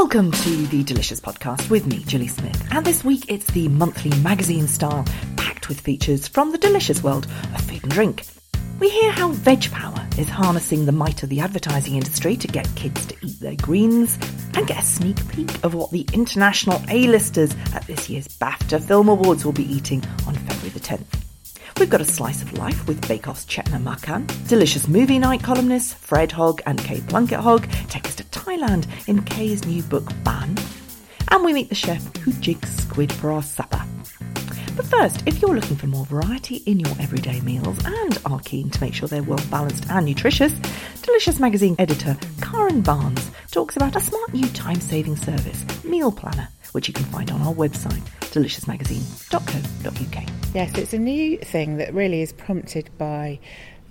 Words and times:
Welcome 0.00 0.30
to 0.30 0.66
the 0.68 0.84
Delicious 0.84 1.18
Podcast 1.18 1.68
with 1.70 1.84
me, 1.84 2.04
Gilly 2.04 2.28
Smith. 2.28 2.68
And 2.70 2.86
this 2.86 3.02
week 3.02 3.24
it's 3.26 3.46
the 3.46 3.66
monthly 3.66 4.16
magazine 4.20 4.68
style, 4.68 5.04
packed 5.36 5.68
with 5.68 5.80
features 5.80 6.28
from 6.28 6.52
the 6.52 6.56
delicious 6.56 7.02
world 7.02 7.26
of 7.52 7.60
food 7.62 7.82
and 7.82 7.90
drink. 7.90 8.24
We 8.78 8.90
hear 8.90 9.10
how 9.10 9.32
Veg 9.32 9.68
Power 9.72 10.06
is 10.16 10.28
harnessing 10.28 10.86
the 10.86 10.92
might 10.92 11.24
of 11.24 11.30
the 11.30 11.40
advertising 11.40 11.96
industry 11.96 12.36
to 12.36 12.46
get 12.46 12.72
kids 12.76 13.06
to 13.06 13.16
eat 13.26 13.40
their 13.40 13.56
greens, 13.56 14.16
and 14.54 14.68
get 14.68 14.84
a 14.84 14.86
sneak 14.86 15.28
peek 15.30 15.52
of 15.64 15.74
what 15.74 15.90
the 15.90 16.06
international 16.12 16.80
A-listers 16.88 17.52
at 17.74 17.84
this 17.88 18.08
year's 18.08 18.28
BAFTA 18.28 18.80
Film 18.80 19.08
Awards 19.08 19.44
will 19.44 19.52
be 19.52 19.70
eating 19.70 20.04
on 20.28 20.34
February 20.34 20.70
the 20.70 20.80
10th. 20.80 21.24
We've 21.78 21.90
got 21.90 22.00
a 22.00 22.04
slice 22.04 22.42
of 22.42 22.58
life 22.58 22.88
with 22.88 23.06
Bake 23.06 23.28
Off's 23.28 23.44
Chetna 23.44 23.80
Makan. 23.80 24.26
Delicious 24.48 24.88
movie 24.88 25.18
night 25.18 25.44
columnists 25.44 25.94
Fred 25.94 26.30
Hogge 26.30 26.60
and 26.66 26.76
Kay 26.78 27.00
Plunkett 27.00 27.38
Hogge 27.38 27.68
take 27.88 28.06
us 28.06 28.16
to 28.16 28.24
Thailand 28.48 28.86
in 29.08 29.22
Kay's 29.24 29.66
new 29.66 29.82
book 29.82 30.06
Baan. 30.24 30.58
And 31.30 31.44
we 31.44 31.52
meet 31.52 31.68
the 31.68 31.74
chef 31.74 32.02
who 32.16 32.32
jigs 32.32 32.74
squid 32.82 33.12
for 33.12 33.30
our 33.30 33.42
supper. 33.42 33.84
But 34.74 34.86
first, 34.86 35.22
if 35.26 35.42
you're 35.42 35.54
looking 35.54 35.76
for 35.76 35.86
more 35.86 36.06
variety 36.06 36.62
in 36.64 36.80
your 36.80 36.94
everyday 36.98 37.40
meals 37.40 37.76
and 37.84 38.18
are 38.24 38.40
keen 38.40 38.70
to 38.70 38.80
make 38.80 38.94
sure 38.94 39.06
they're 39.06 39.22
well 39.22 39.44
balanced 39.50 39.90
and 39.90 40.06
nutritious, 40.06 40.54
Delicious 41.02 41.38
Magazine 41.38 41.76
editor 41.78 42.16
Karen 42.40 42.80
Barnes 42.80 43.30
talks 43.50 43.76
about 43.76 43.96
a 43.96 44.00
smart 44.00 44.32
new 44.32 44.48
time 44.48 44.80
saving 44.80 45.16
service, 45.16 45.62
Meal 45.84 46.10
Planner, 46.10 46.48
which 46.72 46.88
you 46.88 46.94
can 46.94 47.04
find 47.04 47.30
on 47.30 47.42
our 47.42 47.52
website, 47.52 48.00
deliciousmagazine.co.uk. 48.20 50.54
Yes, 50.54 50.78
it's 50.78 50.94
a 50.94 50.98
new 50.98 51.36
thing 51.36 51.76
that 51.76 51.92
really 51.92 52.22
is 52.22 52.32
prompted 52.32 52.88
by 52.96 53.40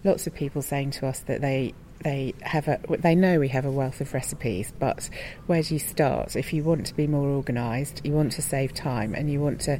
lots 0.04 0.26
of 0.26 0.34
people 0.34 0.64
saying 0.64 0.90
to 0.92 1.06
us 1.06 1.20
that 1.22 1.42
they 1.42 1.76
they 2.04 2.34
have 2.42 2.68
a 2.68 2.80
they 3.00 3.16
know 3.16 3.40
we 3.40 3.48
have 3.50 3.66
a 3.66 3.72
wealth 3.72 4.02
of 4.02 4.14
recipes, 4.14 4.72
but 4.80 5.10
where 5.48 5.62
do 5.64 5.74
you 5.74 5.80
start? 5.80 6.36
If 6.36 6.54
you 6.54 6.64
want 6.64 6.86
to 6.88 6.96
be 6.96 7.08
more 7.08 7.30
organised, 7.30 8.02
you 8.06 8.14
want 8.14 8.32
to 8.34 8.42
save 8.42 8.74
time, 8.74 9.16
and 9.16 9.32
you 9.32 9.40
want 9.40 9.62
to 9.62 9.80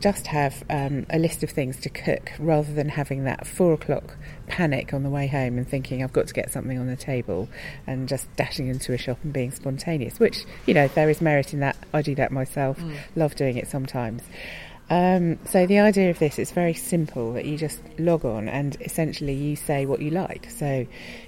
just 0.00 0.28
have 0.28 0.64
um, 0.70 1.06
a 1.10 1.18
list 1.18 1.42
of 1.42 1.50
things 1.50 1.78
to 1.80 1.88
cook 1.88 2.32
rather 2.38 2.72
than 2.72 2.90
having 2.90 3.24
that 3.24 3.46
four 3.46 3.72
o'clock 3.72 4.16
panic 4.46 4.94
on 4.94 5.02
the 5.02 5.10
way 5.10 5.26
home 5.26 5.58
and 5.58 5.68
thinking 5.68 6.02
I've 6.02 6.12
got 6.12 6.28
to 6.28 6.34
get 6.34 6.52
something 6.52 6.78
on 6.78 6.86
the 6.86 6.96
table 6.96 7.48
and 7.86 8.08
just 8.08 8.34
dashing 8.36 8.68
into 8.68 8.92
a 8.92 8.98
shop 8.98 9.18
and 9.24 9.32
being 9.32 9.50
spontaneous. 9.50 10.20
Which 10.20 10.44
you 10.66 10.74
know 10.74 10.88
there 10.88 11.10
is 11.10 11.20
merit 11.20 11.52
in 11.52 11.60
that. 11.60 11.76
I 11.92 12.02
do 12.02 12.14
that 12.14 12.30
myself. 12.30 12.78
Love 13.16 13.34
doing 13.34 13.56
it 13.56 13.68
sometimes. 13.68 14.22
Um, 14.88 15.38
so 15.46 15.66
the 15.66 15.80
idea 15.80 16.10
of 16.10 16.18
this 16.18 16.38
is 16.38 16.52
very 16.52 16.74
simple 16.74 17.32
that 17.32 17.44
you 17.44 17.58
just 17.58 17.80
log 17.98 18.24
on 18.24 18.48
and 18.48 18.76
essentially 18.80 19.34
you 19.34 19.56
say 19.56 19.84
what 19.84 20.00
you 20.00 20.10
like. 20.10 20.48
So 20.50 20.86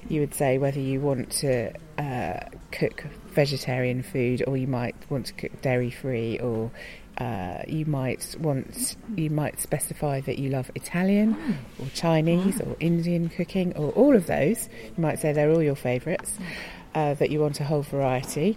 you 0.08 0.20
would 0.20 0.34
say 0.34 0.58
whether 0.58 0.78
you 0.78 1.00
want 1.00 1.30
to 1.42 1.72
uh, 1.98 2.40
cook 2.70 3.04
vegetarian 3.30 4.02
food 4.02 4.44
or 4.46 4.56
you 4.56 4.68
might 4.68 4.94
want 5.10 5.26
to 5.26 5.32
cook 5.32 5.60
dairy 5.60 5.90
free 5.90 6.38
or 6.38 6.70
uh, 7.18 7.62
you 7.66 7.84
might 7.84 8.36
want 8.38 8.94
you 9.16 9.28
might 9.28 9.58
specify 9.58 10.20
that 10.20 10.38
you 10.38 10.50
love 10.50 10.70
Italian 10.76 11.58
or 11.80 11.86
Chinese 11.92 12.60
or 12.60 12.76
Indian 12.78 13.28
cooking 13.28 13.76
or 13.76 13.90
all 13.92 14.14
of 14.14 14.26
those. 14.26 14.68
You 14.84 15.02
might 15.02 15.18
say 15.18 15.32
they're 15.32 15.50
all 15.50 15.62
your 15.62 15.74
favourites. 15.74 16.38
Uh, 16.94 17.14
that 17.14 17.30
you 17.30 17.38
want 17.38 17.60
a 17.60 17.64
whole 17.64 17.82
variety. 17.82 18.56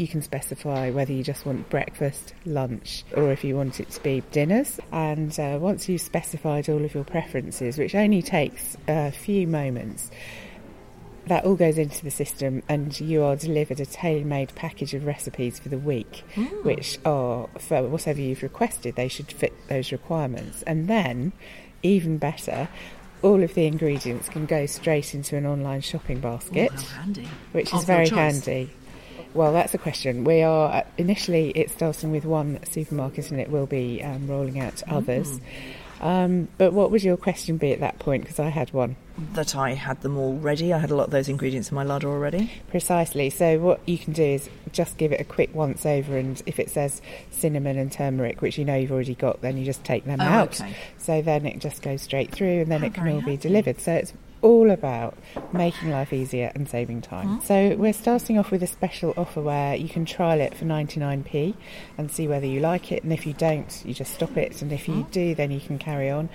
You 0.00 0.08
can 0.08 0.22
specify 0.22 0.88
whether 0.88 1.12
you 1.12 1.22
just 1.22 1.44
want 1.44 1.68
breakfast, 1.68 2.32
lunch, 2.46 3.04
or 3.14 3.30
if 3.32 3.44
you 3.44 3.54
want 3.54 3.80
it 3.80 3.90
to 3.90 4.02
be 4.02 4.22
dinners. 4.32 4.80
And 4.92 5.38
uh, 5.38 5.58
once 5.60 5.90
you've 5.90 6.00
specified 6.00 6.70
all 6.70 6.82
of 6.86 6.94
your 6.94 7.04
preferences, 7.04 7.76
which 7.76 7.94
only 7.94 8.22
takes 8.22 8.78
a 8.88 9.10
few 9.10 9.46
moments, 9.46 10.10
that 11.26 11.44
all 11.44 11.54
goes 11.54 11.76
into 11.76 12.02
the 12.02 12.10
system, 12.10 12.62
and 12.66 12.98
you 12.98 13.22
are 13.22 13.36
delivered 13.36 13.78
a 13.78 13.84
tailor 13.84 14.24
made 14.24 14.54
package 14.54 14.94
of 14.94 15.04
recipes 15.04 15.58
for 15.58 15.68
the 15.68 15.76
week, 15.76 16.24
which 16.62 16.98
are 17.04 17.50
for 17.58 17.82
whatever 17.82 18.22
you've 18.22 18.42
requested, 18.42 18.96
they 18.96 19.08
should 19.08 19.30
fit 19.30 19.52
those 19.68 19.92
requirements. 19.92 20.62
And 20.62 20.88
then, 20.88 21.34
even 21.82 22.16
better, 22.16 22.70
all 23.22 23.42
of 23.42 23.52
the 23.52 23.66
ingredients 23.66 24.30
can 24.30 24.46
go 24.46 24.64
straight 24.64 25.14
into 25.14 25.36
an 25.36 25.44
online 25.44 25.82
shopping 25.82 26.20
basket 26.20 26.72
handy. 26.72 27.28
which 27.52 27.68
is 27.68 27.82
Of 27.82 27.86
very 27.86 28.08
handy. 28.08 28.70
Well, 29.34 29.52
that's 29.52 29.74
a 29.74 29.78
question. 29.78 30.24
We 30.24 30.42
are 30.42 30.70
uh, 30.72 30.84
initially 30.98 31.50
it's 31.50 31.72
starting 31.72 32.10
with 32.12 32.24
one 32.24 32.58
supermarket, 32.64 33.30
and 33.30 33.40
it 33.40 33.50
will 33.50 33.66
be 33.66 34.02
um, 34.02 34.26
rolling 34.26 34.60
out 34.60 34.76
to 34.78 34.92
others. 34.94 35.40
Um, 36.00 36.48
but 36.56 36.72
what 36.72 36.90
would 36.92 37.02
your 37.02 37.18
question 37.18 37.58
be 37.58 37.72
at 37.72 37.80
that 37.80 37.98
point? 37.98 38.22
Because 38.22 38.38
I 38.38 38.48
had 38.48 38.72
one 38.72 38.96
That 39.34 39.54
I 39.54 39.74
had 39.74 40.00
them 40.00 40.16
all 40.16 40.34
ready. 40.38 40.72
I 40.72 40.78
had 40.78 40.90
a 40.90 40.96
lot 40.96 41.04
of 41.04 41.10
those 41.10 41.28
ingredients 41.28 41.70
in 41.70 41.74
my 41.74 41.82
larder 41.82 42.08
already. 42.08 42.50
precisely. 42.68 43.28
So 43.28 43.58
what 43.58 43.80
you 43.86 43.98
can 43.98 44.14
do 44.14 44.22
is 44.24 44.48
just 44.72 44.96
give 44.96 45.12
it 45.12 45.20
a 45.20 45.24
quick 45.24 45.54
once 45.54 45.84
over, 45.84 46.16
and 46.16 46.40
if 46.46 46.58
it 46.58 46.70
says 46.70 47.02
cinnamon 47.30 47.76
and 47.76 47.92
turmeric, 47.92 48.40
which 48.40 48.56
you 48.56 48.64
know 48.64 48.76
you've 48.76 48.92
already 48.92 49.14
got, 49.14 49.42
then 49.42 49.58
you 49.58 49.64
just 49.66 49.84
take 49.84 50.06
them 50.06 50.22
Oh, 50.22 50.24
out. 50.24 50.58
okay. 50.58 50.74
So 50.96 51.20
then 51.20 51.44
it 51.44 51.58
just 51.58 51.82
goes 51.82 52.00
straight 52.00 52.30
through, 52.32 52.62
and 52.62 52.70
then 52.72 52.82
Oh, 52.82 52.86
it 52.86 52.94
can 52.94 53.06
all 53.08 53.20
be 53.20 53.36
delivered. 53.36 53.78
So 53.82 53.92
it's 53.92 54.14
all 54.42 54.70
about 54.70 55.16
making 55.52 55.90
life 55.90 56.12
easier 56.12 56.50
and 56.54 56.68
saving 56.68 57.00
time. 57.02 57.40
So 57.42 57.76
we're 57.76 57.92
starting 57.92 58.38
off 58.38 58.50
with 58.50 58.62
a 58.62 58.66
special 58.66 59.12
offer 59.16 59.40
where 59.40 59.74
you 59.74 59.88
can 59.88 60.04
trial 60.04 60.40
it 60.40 60.54
for 60.54 60.64
99p 60.64 61.54
and 61.98 62.10
see 62.10 62.26
whether 62.26 62.46
you 62.46 62.60
like 62.60 62.92
it. 62.92 63.02
And 63.02 63.12
if 63.12 63.26
you 63.26 63.32
don't, 63.34 63.82
you 63.84 63.94
just 63.94 64.14
stop 64.14 64.36
it. 64.36 64.62
And 64.62 64.72
if 64.72 64.88
you 64.88 65.06
do, 65.10 65.34
then 65.34 65.50
you 65.50 65.60
can 65.60 65.78
carry 65.78 66.10
on. 66.10 66.28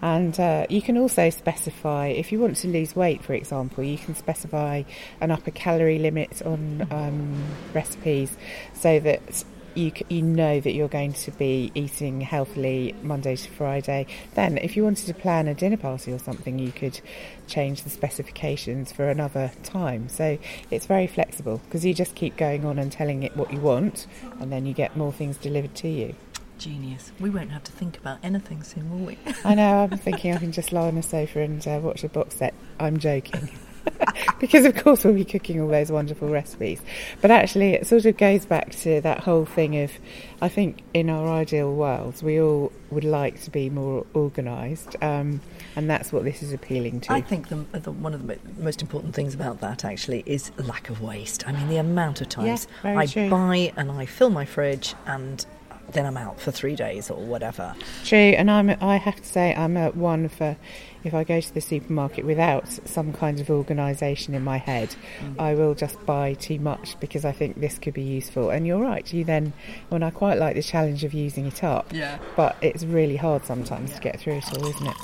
And 0.00 0.38
uh, 0.38 0.66
you 0.68 0.82
can 0.82 0.96
also 0.96 1.30
specify 1.30 2.08
if 2.08 2.32
you 2.32 2.40
want 2.40 2.56
to 2.56 2.68
lose 2.68 2.96
weight, 2.96 3.22
for 3.22 3.34
example, 3.34 3.84
you 3.84 3.98
can 3.98 4.14
specify 4.14 4.82
an 5.20 5.30
upper 5.30 5.50
calorie 5.50 5.98
limit 5.98 6.42
on 6.42 6.86
um, 6.90 7.44
recipes 7.72 8.36
so 8.74 8.98
that 9.00 9.44
you 9.76 9.92
you 10.08 10.22
know 10.22 10.60
that 10.60 10.72
you're 10.72 10.88
going 10.88 11.12
to 11.12 11.30
be 11.32 11.70
eating 11.74 12.20
healthily 12.20 12.94
Monday 13.02 13.36
to 13.36 13.50
Friday. 13.50 14.06
Then, 14.34 14.58
if 14.58 14.76
you 14.76 14.84
wanted 14.84 15.06
to 15.06 15.14
plan 15.14 15.48
a 15.48 15.54
dinner 15.54 15.76
party 15.76 16.12
or 16.12 16.18
something, 16.18 16.58
you 16.58 16.72
could 16.72 17.00
change 17.46 17.82
the 17.82 17.90
specifications 17.90 18.92
for 18.92 19.08
another 19.08 19.52
time. 19.62 20.08
So 20.08 20.38
it's 20.70 20.86
very 20.86 21.06
flexible 21.06 21.60
because 21.64 21.84
you 21.84 21.94
just 21.94 22.14
keep 22.14 22.36
going 22.36 22.64
on 22.64 22.78
and 22.78 22.90
telling 22.90 23.22
it 23.22 23.36
what 23.36 23.52
you 23.52 23.60
want, 23.60 24.06
and 24.40 24.52
then 24.52 24.66
you 24.66 24.74
get 24.74 24.96
more 24.96 25.12
things 25.12 25.36
delivered 25.36 25.74
to 25.76 25.88
you. 25.88 26.14
Genius. 26.58 27.10
We 27.18 27.28
won't 27.30 27.50
have 27.50 27.64
to 27.64 27.72
think 27.72 27.98
about 27.98 28.18
anything 28.22 28.62
soon, 28.62 28.88
will 28.90 29.06
we? 29.06 29.18
I 29.44 29.54
know. 29.54 29.88
I'm 29.90 29.98
thinking 29.98 30.34
I 30.34 30.38
can 30.38 30.52
just 30.52 30.72
lie 30.72 30.86
on 30.86 30.96
a 30.96 31.02
sofa 31.02 31.40
and 31.40 31.66
uh, 31.66 31.80
watch 31.82 32.04
a 32.04 32.08
box 32.08 32.36
set. 32.36 32.54
I'm 32.78 32.98
joking. 32.98 33.50
because 34.40 34.64
of 34.64 34.76
course 34.76 35.04
we'll 35.04 35.14
be 35.14 35.24
cooking 35.24 35.60
all 35.60 35.68
those 35.68 35.90
wonderful 35.90 36.28
recipes. 36.28 36.80
But 37.20 37.30
actually, 37.30 37.74
it 37.74 37.86
sort 37.86 38.04
of 38.04 38.16
goes 38.16 38.46
back 38.46 38.70
to 38.80 39.00
that 39.00 39.20
whole 39.20 39.44
thing 39.44 39.78
of, 39.78 39.92
I 40.40 40.48
think 40.48 40.82
in 40.94 41.10
our 41.10 41.28
ideal 41.28 41.72
worlds, 41.72 42.22
we 42.22 42.40
all 42.40 42.72
would 42.90 43.04
like 43.04 43.42
to 43.44 43.50
be 43.50 43.70
more 43.70 44.06
organised, 44.14 44.96
um, 45.02 45.40
and 45.76 45.88
that's 45.88 46.12
what 46.12 46.24
this 46.24 46.42
is 46.42 46.52
appealing 46.52 47.00
to. 47.02 47.12
I 47.12 47.20
think 47.20 47.48
the, 47.48 47.56
the, 47.78 47.92
one 47.92 48.14
of 48.14 48.26
the 48.26 48.38
most 48.58 48.82
important 48.82 49.14
things 49.14 49.34
about 49.34 49.60
that 49.60 49.84
actually 49.84 50.22
is 50.26 50.52
lack 50.58 50.90
of 50.90 51.00
waste. 51.00 51.46
I 51.46 51.52
mean, 51.52 51.68
the 51.68 51.78
amount 51.78 52.20
of 52.20 52.28
times 52.28 52.66
very 52.82 52.96
I 52.96 53.06
true. 53.06 53.30
buy 53.30 53.72
and 53.76 53.90
I 53.90 54.06
fill 54.06 54.30
my 54.30 54.44
fridge 54.44 54.94
and 55.06 55.44
then 55.92 56.06
I'm 56.06 56.16
out 56.16 56.40
for 56.40 56.50
three 56.50 56.76
days 56.76 57.10
or 57.10 57.20
whatever. 57.20 57.74
True, 58.04 58.18
and 58.18 58.50
I'm 58.50 58.70
I 58.80 58.96
have 58.96 59.16
to 59.16 59.24
say 59.24 59.54
I'm 59.54 59.76
a 59.76 59.90
one 59.90 60.28
for 60.28 60.56
if 61.04 61.14
I 61.14 61.24
go 61.24 61.40
to 61.40 61.54
the 61.54 61.60
supermarket 61.60 62.24
without 62.24 62.68
some 62.68 63.12
kind 63.12 63.40
of 63.40 63.50
organisation 63.50 64.34
in 64.34 64.42
my 64.42 64.58
head, 64.58 64.94
mm. 65.20 65.40
I 65.40 65.54
will 65.54 65.74
just 65.74 66.04
buy 66.06 66.34
too 66.34 66.58
much 66.58 66.98
because 67.00 67.24
I 67.24 67.32
think 67.32 67.60
this 67.60 67.78
could 67.78 67.94
be 67.94 68.02
useful. 68.02 68.50
And 68.50 68.66
you're 68.66 68.80
right, 68.80 69.10
you 69.12 69.24
then 69.24 69.52
when 69.88 70.02
I 70.02 70.10
quite 70.10 70.38
like 70.38 70.54
the 70.54 70.62
challenge 70.62 71.04
of 71.04 71.12
using 71.12 71.46
it 71.46 71.64
up. 71.64 71.92
Yeah. 71.92 72.18
But 72.36 72.56
it's 72.62 72.84
really 72.84 73.16
hard 73.16 73.44
sometimes 73.44 73.94
to 73.94 74.00
get 74.00 74.20
through 74.20 74.34
it 74.34 74.52
all, 74.56 74.66
isn't 74.66 74.86
it? 74.86 74.96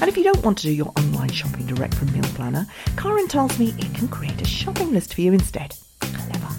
And 0.00 0.08
if 0.08 0.16
you 0.16 0.24
don't 0.24 0.44
want 0.44 0.58
to 0.58 0.64
do 0.64 0.72
your 0.72 0.92
online 0.98 1.30
shopping 1.30 1.66
direct 1.66 1.94
from 1.94 2.12
Meal 2.12 2.24
Planner, 2.34 2.66
Karen 2.96 3.28
tells 3.28 3.58
me 3.58 3.74
it 3.78 3.94
can 3.94 4.08
create 4.08 4.40
a 4.42 4.46
shopping 4.46 4.92
list 4.92 5.14
for 5.14 5.20
you 5.20 5.32
instead. 5.32 5.76
Clever. 6.00 6.54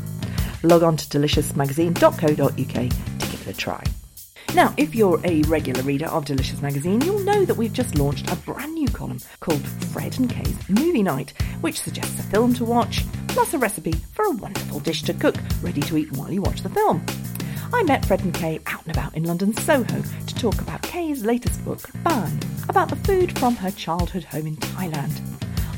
Log 0.63 0.83
on 0.83 0.97
to 0.97 1.05
deliciousmagazine.co.uk 1.05 2.55
to 2.55 3.27
give 3.27 3.47
it 3.47 3.47
a 3.47 3.53
try. 3.53 3.83
Now, 4.55 4.73
if 4.77 4.95
you're 4.95 5.19
a 5.25 5.41
regular 5.41 5.81
reader 5.81 6.05
of 6.05 6.23
Delicious 6.23 6.61
Magazine, 6.61 7.01
you'll 7.01 7.19
know 7.19 7.43
that 7.43 7.57
we've 7.57 7.73
just 7.73 7.97
launched 7.97 8.31
a 8.31 8.37
brand 8.37 8.73
new 8.73 8.87
column 8.87 9.19
called 9.41 9.67
Fred 9.67 10.17
and 10.17 10.29
Kay's 10.29 10.69
Movie 10.69 11.03
Night, 11.03 11.33
which 11.59 11.81
suggests 11.81 12.21
a 12.21 12.23
film 12.23 12.53
to 12.53 12.63
watch, 12.63 13.03
plus 13.27 13.53
a 13.53 13.57
recipe 13.57 13.91
for 14.13 14.23
a 14.23 14.31
wonderful 14.31 14.79
dish 14.79 15.03
to 15.03 15.13
cook, 15.13 15.35
ready 15.61 15.81
to 15.81 15.97
eat 15.97 16.09
while 16.13 16.31
you 16.31 16.41
watch 16.41 16.61
the 16.61 16.69
film. 16.69 17.05
I 17.73 17.83
met 17.83 18.05
Fred 18.05 18.21
and 18.21 18.33
Kay 18.33 18.61
out 18.67 18.81
and 18.85 18.95
about 18.95 19.13
in 19.13 19.25
London 19.25 19.53
Soho 19.53 20.01
to 20.01 20.35
talk 20.35 20.61
about 20.61 20.81
Kay's 20.83 21.25
latest 21.25 21.63
book, 21.65 21.81
Baan, 22.05 22.41
about 22.69 22.87
the 22.87 22.95
food 22.95 23.37
from 23.37 23.57
her 23.57 23.71
childhood 23.71 24.23
home 24.23 24.47
in 24.47 24.55
Thailand. 24.55 25.19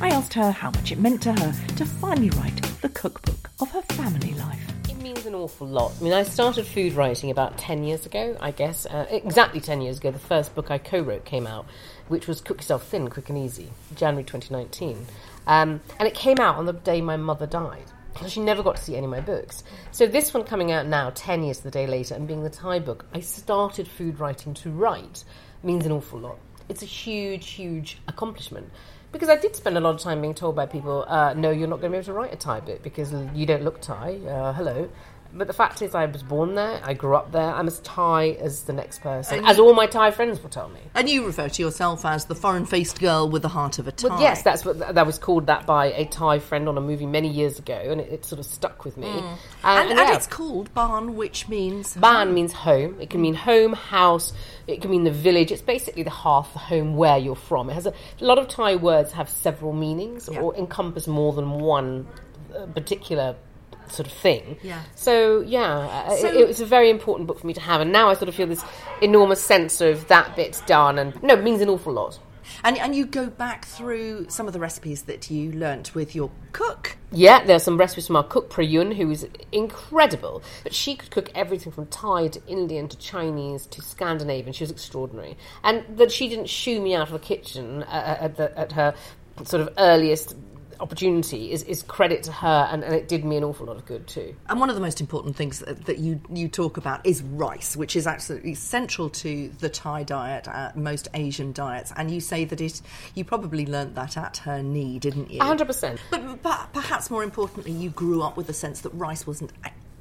I 0.01 0.09
asked 0.09 0.35
her 0.35 0.51
how 0.51 0.69
much 0.69 0.91
it 0.91 0.99
meant 0.99 1.23
to 1.23 1.33
her 1.33 1.53
to 1.77 1.85
finally 1.85 2.29
write 2.29 2.61
the 2.83 2.89
cookbook 2.89 3.49
of 3.59 3.71
her 3.71 3.81
family 3.81 4.35
life. 4.35 4.76
Means 5.07 5.25
an 5.25 5.35
awful 5.35 5.67
lot. 5.67 5.93
I 5.97 6.03
mean, 6.03 6.11
I 6.11 6.23
started 6.23 6.65
food 6.65 6.91
writing 6.91 7.31
about 7.31 7.57
10 7.57 7.85
years 7.85 8.05
ago, 8.05 8.35
I 8.41 8.51
guess. 8.51 8.85
Uh, 8.85 9.05
exactly 9.09 9.61
10 9.61 9.79
years 9.79 9.99
ago, 9.99 10.11
the 10.11 10.19
first 10.19 10.53
book 10.53 10.69
I 10.69 10.79
co 10.79 10.99
wrote 10.99 11.23
came 11.23 11.47
out, 11.47 11.65
which 12.09 12.27
was 12.27 12.41
Cook 12.41 12.57
Yourself 12.57 12.85
Thin, 12.87 13.09
Quick 13.09 13.29
and 13.29 13.37
Easy, 13.37 13.69
January 13.95 14.25
2019. 14.25 15.07
Um, 15.47 15.79
and 15.97 16.09
it 16.09 16.13
came 16.13 16.39
out 16.41 16.57
on 16.57 16.65
the 16.65 16.73
day 16.73 16.99
my 16.99 17.15
mother 17.15 17.47
died. 17.47 17.85
She 18.27 18.41
never 18.41 18.61
got 18.61 18.75
to 18.75 18.83
see 18.83 18.97
any 18.97 19.05
of 19.05 19.11
my 19.11 19.21
books. 19.21 19.63
So 19.91 20.07
this 20.07 20.33
one 20.33 20.43
coming 20.43 20.73
out 20.73 20.87
now, 20.87 21.13
10 21.15 21.41
years 21.41 21.61
the 21.61 21.71
day 21.71 21.87
later, 21.87 22.13
and 22.13 22.27
being 22.27 22.43
the 22.43 22.49
Thai 22.49 22.79
book, 22.79 23.05
I 23.13 23.21
started 23.21 23.87
food 23.87 24.19
writing 24.19 24.55
to 24.55 24.71
write 24.71 25.23
means 25.63 25.85
an 25.85 25.93
awful 25.93 26.19
lot. 26.19 26.37
It's 26.67 26.81
a 26.81 26.85
huge, 26.85 27.51
huge 27.51 27.97
accomplishment. 28.09 28.69
Because 29.11 29.29
I 29.29 29.37
did 29.37 29.55
spend 29.55 29.77
a 29.77 29.79
lot 29.79 29.95
of 29.95 30.01
time 30.01 30.21
being 30.21 30.33
told 30.33 30.55
by 30.55 30.65
people, 30.65 31.05
uh, 31.07 31.33
no, 31.33 31.49
you're 31.49 31.67
not 31.67 31.79
going 31.79 31.91
to 31.91 31.95
be 31.95 31.97
able 31.97 32.05
to 32.05 32.13
write 32.13 32.33
a 32.33 32.35
Thai 32.35 32.59
bit 32.59 32.83
because 32.83 33.13
you 33.33 33.45
don't 33.45 33.63
look 33.63 33.81
Thai. 33.81 34.17
Uh, 34.27 34.53
hello. 34.53 34.89
But 35.33 35.47
the 35.47 35.53
fact 35.53 35.81
is, 35.81 35.93
I 35.93 36.05
was 36.05 36.23
born 36.23 36.55
there, 36.55 36.79
I 36.83 36.93
grew 36.93 37.15
up 37.15 37.31
there, 37.31 37.53
I'm 37.53 37.67
as 37.67 37.79
Thai 37.81 38.29
as 38.39 38.63
the 38.63 38.73
next 38.73 39.01
person, 39.01 39.45
as 39.45 39.59
all 39.59 39.73
my 39.73 39.85
Thai 39.87 40.11
friends 40.11 40.41
will 40.41 40.49
tell 40.49 40.69
me. 40.69 40.79
And 40.95 41.09
you 41.09 41.25
refer 41.25 41.49
to 41.49 41.61
yourself 41.61 42.05
as 42.05 42.25
the 42.25 42.35
foreign-faced 42.35 42.99
girl 42.99 43.29
with 43.29 43.41
the 43.41 43.49
heart 43.49 43.77
of 43.79 43.87
a 43.87 43.91
Thai. 43.91 44.07
Well, 44.07 44.21
yes, 44.21 44.41
that's 44.41 44.65
what 44.65 44.79
that 44.79 45.05
was 45.05 45.19
called 45.19 45.47
that 45.47 45.65
by 45.65 45.87
a 45.87 46.05
Thai 46.05 46.39
friend 46.39 46.67
on 46.67 46.77
a 46.77 46.81
movie 46.81 47.05
many 47.05 47.29
years 47.29 47.59
ago, 47.59 47.75
and 47.75 48.01
it, 48.01 48.11
it 48.11 48.25
sort 48.25 48.39
of 48.39 48.45
stuck 48.45 48.85
with 48.85 48.97
me. 48.97 49.07
and, 49.07 49.37
And, 49.63 49.89
and 49.89 49.99
yeah. 49.99 50.15
it's 50.15 50.27
called 50.27 50.73
Baan, 50.73 51.15
which 51.15 51.47
means 51.47 51.95
Baan 51.95 52.33
means 52.33 52.53
home. 52.53 52.99
It 52.99 53.09
can 53.09 53.21
mean 53.21 53.35
home, 53.35 53.73
house. 53.73 54.33
It 54.65 54.81
can 54.81 54.91
mean 54.91 55.03
the 55.03 55.11
village. 55.11 55.51
It's 55.51 55.61
basically 55.61 56.03
the 56.03 56.09
hearth, 56.09 56.51
the 56.53 56.59
home 56.59 56.95
where 56.95 57.17
you're 57.17 57.35
from. 57.35 57.69
It 57.69 57.73
has 57.73 57.85
a, 57.85 57.93
a 58.19 58.25
lot 58.25 58.37
of 58.37 58.47
Thai 58.47 58.75
words 58.75 59.11
have 59.11 59.29
several 59.29 59.73
meanings 59.73 60.29
or 60.29 60.55
encompass 60.55 61.07
more 61.07 61.33
than 61.33 61.51
one 61.59 62.07
uh, 62.55 62.65
particular 62.67 63.35
sort 63.91 64.07
of 64.07 64.13
thing. 64.13 64.57
Yeah. 64.63 64.81
So 64.95 65.41
yeah, 65.41 65.63
uh, 65.77 66.15
So- 66.17 66.27
it, 66.27 66.35
it 66.35 66.47
was 66.47 66.61
a 66.61 66.65
very 66.65 66.89
important 66.89 67.27
book 67.27 67.39
for 67.39 67.47
me 67.47 67.53
to 67.53 67.61
have, 67.61 67.81
and 67.81 67.91
now 67.91 68.09
I 68.09 68.13
sort 68.13 68.29
of 68.29 68.35
feel 68.35 68.47
this 68.47 68.63
enormous 69.01 69.41
sense 69.41 69.81
of 69.81 70.07
that 70.07 70.35
bit's 70.35 70.61
done, 70.61 70.97
and 70.99 71.21
no, 71.23 71.35
it 71.35 71.43
means 71.43 71.61
an 71.61 71.69
awful 71.69 71.93
lot. 71.93 72.19
And, 72.63 72.77
and 72.77 72.95
you 72.95 73.05
go 73.05 73.27
back 73.27 73.65
through 73.65 74.27
some 74.29 74.47
of 74.47 74.53
the 74.53 74.59
recipes 74.59 75.03
that 75.03 75.29
you 75.29 75.51
learnt 75.51 75.93
with 75.93 76.15
your 76.15 76.31
cook. 76.53 76.95
Yeah, 77.11 77.43
there 77.43 77.57
are 77.57 77.59
some 77.59 77.77
recipes 77.77 78.07
from 78.07 78.15
our 78.15 78.23
cook 78.23 78.49
Prayun, 78.49 78.95
who 78.95 79.11
is 79.11 79.27
incredible. 79.51 80.41
But 80.63 80.73
she 80.73 80.95
could 80.95 81.11
cook 81.11 81.29
everything 81.35 81.71
from 81.73 81.87
Thai 81.87 82.29
to 82.29 82.41
Indian 82.47 82.87
to 82.87 82.97
Chinese 82.97 83.65
to 83.67 83.81
Scandinavian. 83.81 84.53
She 84.53 84.63
was 84.63 84.71
extraordinary, 84.71 85.37
and 85.63 85.83
that 85.97 86.11
she 86.11 86.29
didn't 86.29 86.47
shoo 86.49 86.81
me 86.81 86.95
out 86.95 87.07
of 87.07 87.13
the 87.13 87.19
kitchen 87.19 87.83
uh, 87.83 88.17
at, 88.21 88.37
the, 88.37 88.57
at 88.57 88.71
her 88.71 88.93
sort 89.43 89.61
of 89.61 89.69
earliest 89.77 90.35
opportunity 90.79 91.51
is, 91.51 91.63
is 91.63 91.83
credit 91.83 92.23
to 92.23 92.31
her, 92.31 92.67
and, 92.71 92.83
and 92.83 92.93
it 92.93 93.07
did 93.07 93.25
me 93.25 93.37
an 93.37 93.43
awful 93.43 93.65
lot 93.65 93.77
of 93.77 93.85
good 93.85 94.07
too. 94.07 94.35
And 94.49 94.59
one 94.59 94.69
of 94.69 94.75
the 94.75 94.81
most 94.81 95.01
important 95.01 95.35
things 95.35 95.59
that, 95.59 95.85
that 95.85 95.97
you, 95.97 96.19
you 96.31 96.47
talk 96.47 96.77
about 96.77 97.05
is 97.05 97.21
rice, 97.21 97.75
which 97.75 97.95
is 97.95 98.07
absolutely 98.07 98.55
central 98.55 99.09
to 99.09 99.49
the 99.59 99.69
Thai 99.69 100.03
diet, 100.03 100.47
uh, 100.47 100.71
most 100.75 101.07
Asian 101.13 101.51
diets. 101.51 101.93
And 101.95 102.11
you 102.11 102.21
say 102.21 102.45
that 102.45 102.61
it, 102.61 102.81
you 103.15 103.23
probably 103.23 103.65
learnt 103.65 103.95
that 103.95 104.17
at 104.17 104.37
her 104.37 104.61
knee, 104.61 104.99
didn't 104.99 105.31
you? 105.31 105.41
A 105.41 105.45
hundred 105.45 105.67
percent. 105.67 105.99
But 106.11 106.43
per- 106.43 106.67
perhaps 106.73 107.09
more 107.09 107.23
importantly, 107.23 107.71
you 107.71 107.89
grew 107.89 108.21
up 108.21 108.37
with 108.37 108.47
the 108.47 108.53
sense 108.53 108.81
that 108.81 108.89
rice 108.89 109.25
wasn't 109.25 109.51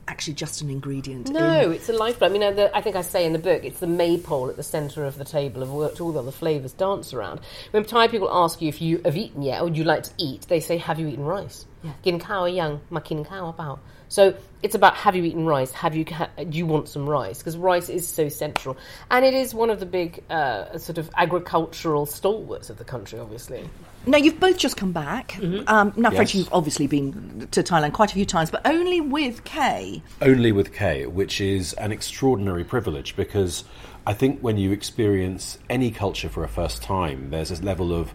actually 0.09 0.35
just 0.35 0.63
an 0.63 0.71
ingredient. 0.71 1.31
No, 1.31 1.63
in- 1.63 1.73
it's 1.73 1.89
a 1.89 1.93
lifeblood. 1.93 2.31
I 2.31 2.39
mean, 2.39 2.71
I 2.75 2.81
think 2.81 2.97
I 2.97 3.03
say 3.03 3.25
in 3.25 3.33
the 3.33 3.39
book, 3.39 3.65
it's 3.65 3.81
the 3.81 3.87
maypole 3.87 4.49
at 4.49 4.57
the 4.57 4.63
centre 4.63 5.05
of 5.05 5.19
the 5.19 5.25
table 5.25 5.63
of 5.63 5.71
which 5.71 6.01
all 6.01 6.13
the 6.13 6.21
other 6.21 6.31
flavours 6.31 6.73
dance 6.73 7.13
around. 7.13 7.41
When 7.71 7.85
Thai 7.85 8.09
people 8.09 8.29
ask 8.31 8.61
you 8.61 8.69
if 8.69 8.81
you 8.81 9.01
have 9.05 9.17
eaten 9.17 9.43
yet 9.43 9.61
or 9.61 9.65
would 9.65 9.77
you 9.77 9.85
like 9.85 10.05
to 10.05 10.11
eat, 10.19 10.43
they 10.49 10.61
say, 10.61 10.79
"Have 10.79 10.99
you 10.99 11.09
eaten 11.09 11.25
rice?" 11.25 11.67
Gin 12.03 12.19
kao 12.19 12.47
young, 12.47 12.81
makin 12.91 13.25
kao 13.25 13.49
about. 13.49 13.79
So 14.09 14.35
it's 14.63 14.75
about 14.75 14.95
have 14.95 15.17
you 15.17 15.25
eaten 15.25 15.47
rice? 15.47 15.73
Have 15.73 15.95
you 15.97 16.05
do 16.05 16.59
you 16.59 16.67
want 16.67 16.89
some 16.89 17.09
rice? 17.09 17.39
Because 17.39 17.57
rice 17.57 17.89
is 17.89 18.07
so 18.07 18.29
central, 18.29 18.77
and 19.11 19.25
it 19.25 19.35
is 19.35 19.55
one 19.55 19.71
of 19.71 19.81
the 19.81 19.87
big 19.87 20.23
uh, 20.31 20.79
sort 20.79 20.99
of 20.99 21.11
agricultural 21.17 22.07
stalwarts 22.07 22.71
of 22.71 22.79
the 22.79 22.85
country, 22.85 23.19
obviously. 23.19 23.69
Now, 24.07 24.19
you've 24.19 24.39
both 24.39 24.57
just 24.57 24.77
come 24.77 24.93
back. 24.93 25.33
Mm-hmm. 25.33 25.69
Um, 25.69 25.93
now, 25.97 26.11
Fred, 26.11 26.33
you've 26.33 26.53
obviously 26.53 26.87
been 26.87 27.49
to 27.51 27.63
Thailand 27.63 27.93
quite 27.93 28.13
a 28.13 28.15
few 28.15 28.25
times, 28.25 28.51
but 28.51 28.65
only 28.65 29.01
with 29.01 29.43
Kay. 29.45 30.03
only 30.23 30.53
with 30.53 30.73
Kay, 30.73 31.07
which 31.07 31.41
is 31.41 31.73
an 31.75 31.91
extraordinary 31.91 32.63
privilege 32.65 33.17
because 33.17 33.65
I 34.07 34.13
think 34.15 34.41
when 34.41 34.57
you 34.57 34.71
experience 34.71 35.59
any 35.69 35.91
culture 35.91 36.29
for 36.29 36.45
a 36.45 36.49
first 36.49 36.83
time, 36.83 37.31
there's 37.31 37.49
this 37.49 37.63
level 37.63 37.93
of, 37.93 38.15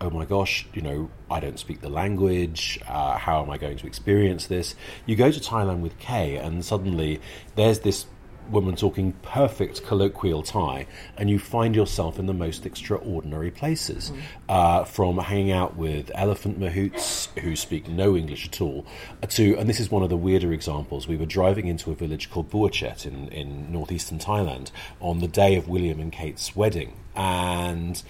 oh 0.00 0.10
my 0.10 0.24
gosh, 0.24 0.66
you 0.72 0.82
know, 0.82 1.10
I 1.28 1.40
don't 1.40 1.58
speak 1.58 1.80
the 1.80 1.88
language. 1.88 2.78
Uh, 2.86 3.18
how 3.18 3.42
am 3.42 3.50
I 3.50 3.58
going 3.58 3.76
to 3.78 3.86
experience 3.88 4.46
this? 4.46 4.76
You 5.06 5.16
go 5.16 5.32
to 5.32 5.40
Thailand 5.40 5.80
with 5.80 5.98
Kay, 5.98 6.36
and 6.36 6.64
suddenly 6.64 7.20
there's 7.56 7.80
this 7.80 8.06
woman 8.50 8.76
talking 8.76 9.12
perfect 9.22 9.84
colloquial 9.84 10.42
Thai, 10.42 10.86
and 11.16 11.30
you 11.30 11.38
find 11.38 11.74
yourself 11.74 12.18
in 12.18 12.26
the 12.26 12.34
most 12.34 12.66
extraordinary 12.66 13.50
places. 13.50 14.12
Uh, 14.48 14.84
from 14.84 15.18
hanging 15.18 15.52
out 15.52 15.76
with 15.76 16.10
elephant 16.14 16.58
mahouts 16.58 17.26
who 17.38 17.56
speak 17.56 17.88
no 17.88 18.16
English 18.16 18.46
at 18.46 18.60
all, 18.60 18.86
uh, 19.22 19.26
to, 19.26 19.56
and 19.56 19.68
this 19.68 19.80
is 19.80 19.90
one 19.90 20.02
of 20.02 20.10
the 20.10 20.16
weirder 20.16 20.52
examples, 20.52 21.08
we 21.08 21.16
were 21.16 21.26
driving 21.26 21.66
into 21.66 21.90
a 21.90 21.94
village 21.94 22.30
called 22.30 22.50
Buachet 22.50 23.06
in, 23.06 23.28
in 23.28 23.72
northeastern 23.72 24.18
Thailand 24.18 24.70
on 25.00 25.20
the 25.20 25.28
day 25.28 25.56
of 25.56 25.68
William 25.68 26.00
and 26.00 26.12
Kate's 26.12 26.54
wedding, 26.54 26.96
and 27.14 28.02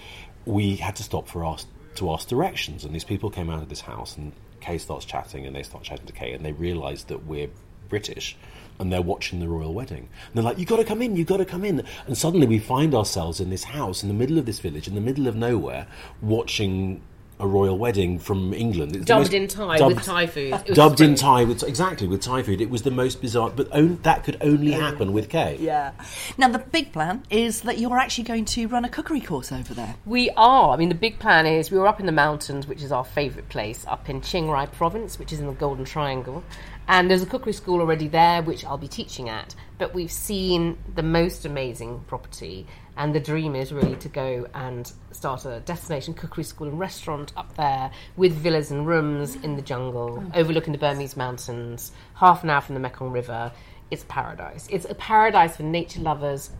we 0.45 0.75
had 0.75 0.95
to 0.97 1.03
stop 1.03 1.27
for 1.27 1.45
ask, 1.45 1.67
to 1.95 2.11
ask 2.11 2.27
directions, 2.27 2.83
and 2.83 2.93
these 2.93 3.03
people 3.03 3.29
came 3.29 3.49
out 3.49 3.61
of 3.61 3.69
this 3.69 3.81
house, 3.81 4.17
and 4.17 4.33
Kay 4.59 4.77
starts 4.77 5.05
chatting, 5.05 5.45
and 5.45 5.55
they 5.55 5.63
start 5.63 5.83
chatting 5.83 6.05
to 6.05 6.13
Kay, 6.13 6.33
and 6.33 6.45
they 6.45 6.53
realise 6.53 7.03
that 7.03 7.25
we're 7.25 7.49
British 7.89 8.35
and 8.79 8.91
they're 8.91 9.01
watching 9.01 9.39
the 9.39 9.47
royal 9.47 9.73
wedding. 9.73 10.09
And 10.27 10.35
they're 10.35 10.43
like, 10.43 10.57
"You've 10.57 10.69
gotta 10.69 10.83
come 10.83 11.01
in, 11.01 11.15
You've 11.15 11.27
gotta 11.27 11.45
come 11.45 11.63
in. 11.63 11.83
And 12.07 12.17
suddenly 12.17 12.47
we 12.47 12.59
find 12.59 12.93
ourselves 12.93 13.39
in 13.39 13.49
this 13.49 13.65
house 13.65 14.03
in 14.03 14.09
the 14.09 14.15
middle 14.15 14.37
of 14.37 14.45
this 14.45 14.59
village, 14.59 14.87
in 14.87 14.95
the 14.95 15.01
middle 15.01 15.27
of 15.27 15.35
nowhere, 15.35 15.87
watching 16.21 17.01
a 17.43 17.47
royal 17.47 17.77
wedding 17.77 18.17
from 18.17 18.53
England. 18.53 18.95
It's 18.95 19.05
Dubbed 19.05 19.25
most- 19.25 19.33
in 19.33 19.47
Thai 19.49 19.77
dubbed- 19.77 19.95
with 19.95 20.05
Thai 20.05 20.27
food. 20.27 20.53
It 20.53 20.69
was 20.69 20.75
Dubbed 20.77 21.01
in. 21.01 21.15
Thai 21.15 21.43
with 21.43 21.61
exactly 21.63 22.07
with 22.07 22.21
Thai 22.21 22.41
food. 22.41 22.61
It 22.61 22.69
was 22.69 22.83
the 22.83 22.91
most 22.91 23.21
bizarre, 23.21 23.51
but 23.53 23.69
on, 23.73 23.99
that 24.03 24.23
could 24.23 24.37
only 24.41 24.71
happen 24.71 25.11
with 25.11 25.29
Kay. 25.29 25.57
Yeah. 25.59 25.91
Now, 26.37 26.47
the 26.47 26.59
big 26.59 26.93
plan 26.93 27.23
is 27.29 27.61
that 27.61 27.77
you're 27.79 27.97
actually 27.99 28.23
going 28.23 28.45
to 28.45 28.67
run 28.67 28.85
a 28.85 28.89
cookery 28.89 29.19
course 29.19 29.51
over 29.51 29.73
there. 29.73 29.95
We 30.05 30.29
are. 30.37 30.73
I 30.73 30.77
mean, 30.77 30.89
the 30.89 30.95
big 30.95 31.19
plan 31.19 31.45
is 31.45 31.69
we 31.69 31.77
were 31.77 31.87
up 31.87 31.99
in 31.99 32.05
the 32.05 32.13
mountains, 32.13 32.65
which 32.65 32.81
is 32.81 32.91
our 32.93 33.03
favourite 33.03 33.49
place, 33.49 33.85
up 33.87 34.09
in 34.09 34.21
Chiang 34.21 34.49
Rai 34.49 34.67
province, 34.67 35.19
which 35.19 35.33
is 35.33 35.39
in 35.41 35.47
the 35.47 35.53
Golden 35.53 35.83
Triangle. 35.85 36.43
And 36.87 37.09
there's 37.09 37.21
a 37.21 37.25
cookery 37.25 37.53
school 37.53 37.79
already 37.81 38.07
there, 38.07 38.41
which 38.41 38.65
I'll 38.65 38.77
be 38.77 38.87
teaching 38.89 39.29
at. 39.29 39.53
But 39.77 39.93
we've 39.93 40.11
seen 40.11 40.77
the 40.95 41.03
most 41.03 41.45
amazing 41.45 42.03
property, 42.07 42.67
and 42.97 43.13
the 43.13 43.19
dream 43.19 43.55
is 43.55 43.73
really 43.73 43.95
to 43.97 44.09
go 44.09 44.47
and 44.53 44.91
start 45.11 45.45
a 45.45 45.59
destination 45.61 46.13
cookery 46.13 46.43
school 46.43 46.67
and 46.67 46.79
restaurant 46.79 47.33
up 47.35 47.55
there 47.55 47.91
with 48.15 48.33
villas 48.33 48.71
and 48.71 48.85
rooms 48.85 49.35
in 49.37 49.55
the 49.55 49.61
jungle, 49.61 50.17
mm. 50.17 50.35
overlooking 50.35 50.73
the 50.73 50.79
Burmese 50.79 51.17
mountains, 51.17 51.91
half 52.15 52.43
an 52.43 52.49
hour 52.49 52.61
from 52.61 52.75
the 52.75 52.81
Mekong 52.81 53.11
River. 53.11 53.51
It's 53.91 54.05
paradise. 54.07 54.67
It's 54.71 54.85
a 54.85 54.95
paradise 54.95 55.57
for 55.57 55.63
nature 55.63 56.01
lovers, 56.01 56.51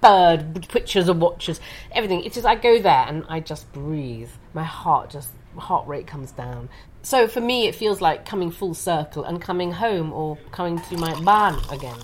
bird 0.00 0.68
pictures 0.68 1.08
and 1.08 1.20
watchers, 1.20 1.60
everything. 1.92 2.24
It's 2.24 2.34
just 2.34 2.46
I 2.46 2.56
go 2.56 2.80
there 2.80 3.04
and 3.06 3.24
I 3.28 3.40
just 3.40 3.72
breathe. 3.72 4.30
My 4.54 4.64
heart 4.64 5.10
just 5.10 5.30
heart 5.56 5.86
rate 5.86 6.06
comes 6.06 6.32
down. 6.32 6.68
So 7.02 7.26
for 7.26 7.40
me, 7.40 7.66
it 7.66 7.74
feels 7.74 8.00
like 8.00 8.24
coming 8.24 8.50
full 8.50 8.74
circle 8.74 9.24
and 9.24 9.40
coming 9.40 9.72
home 9.72 10.12
or 10.12 10.36
coming 10.50 10.80
to 10.80 10.96
my 10.96 11.14
Baan 11.14 11.58
again. 11.72 11.98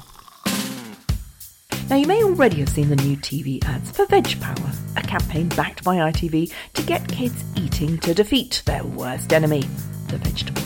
Now, 1.88 1.96
you 1.96 2.06
may 2.06 2.22
already 2.22 2.56
have 2.56 2.68
seen 2.68 2.90
the 2.90 2.96
new 2.96 3.16
TV 3.16 3.64
ads 3.64 3.90
for 3.92 4.04
Veg 4.04 4.38
Power, 4.42 4.72
a 4.94 5.00
campaign 5.00 5.48
backed 5.48 5.82
by 5.84 5.96
ITV 5.96 6.52
to 6.74 6.82
get 6.82 7.08
kids 7.08 7.42
eating 7.56 7.96
to 8.00 8.12
defeat 8.12 8.62
their 8.66 8.84
worst 8.84 9.32
enemy, 9.32 9.62
the 10.08 10.18
vegetable. 10.18 10.60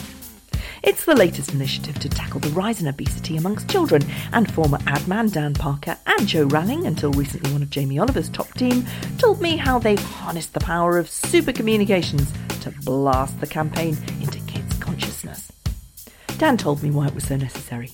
It's 0.83 1.05
the 1.05 1.15
latest 1.15 1.53
initiative 1.53 1.97
to 2.01 2.09
tackle 2.09 2.41
the 2.41 2.49
rise 2.49 2.81
in 2.81 2.89
obesity 2.89 3.37
amongst 3.37 3.71
children, 3.71 4.03
and 4.33 4.53
former 4.53 4.79
ad 4.89 5.07
man 5.07 5.29
Dan 5.29 5.55
Parker 5.55 5.97
and 6.07 6.27
Jo 6.27 6.47
Ralling, 6.47 6.89
until 6.89 7.13
recently 7.13 7.53
one 7.53 7.63
of 7.63 7.71
Jamie 7.71 8.01
Oliver's 8.01 8.29
top 8.29 8.53
team, 8.55 8.85
told 9.19 9.41
me 9.41 9.57
how 9.57 9.79
they've 9.79 10.03
harnessed 10.03 10.55
the 10.55 10.61
power 10.61 10.99
of 10.99 11.09
super 11.09 11.53
communications 11.53 12.33
to 12.63 12.73
blast 12.83 13.41
the 13.41 13.47
campaign 13.47 13.97
into 14.21 14.41
kids' 14.41 14.77
consciousness. 14.79 15.53
Dan 16.39 16.57
told 16.57 16.83
me 16.83 16.91
why 16.91 17.07
it 17.07 17.15
was 17.15 17.29
so 17.29 17.37
necessary 17.37 17.93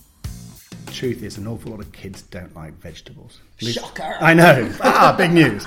truth 0.99 1.23
is, 1.23 1.39
an 1.39 1.47
awful 1.47 1.71
lot 1.71 1.81
of 1.81 1.93
kids 1.93 2.23
don't 2.23 2.55
like 2.57 2.75
vegetables. 2.81 3.41
Shocker! 3.59 4.17
I 4.21 4.35
know. 4.35 4.73
ah, 4.83 5.15
big 5.17 5.33
news. 5.33 5.65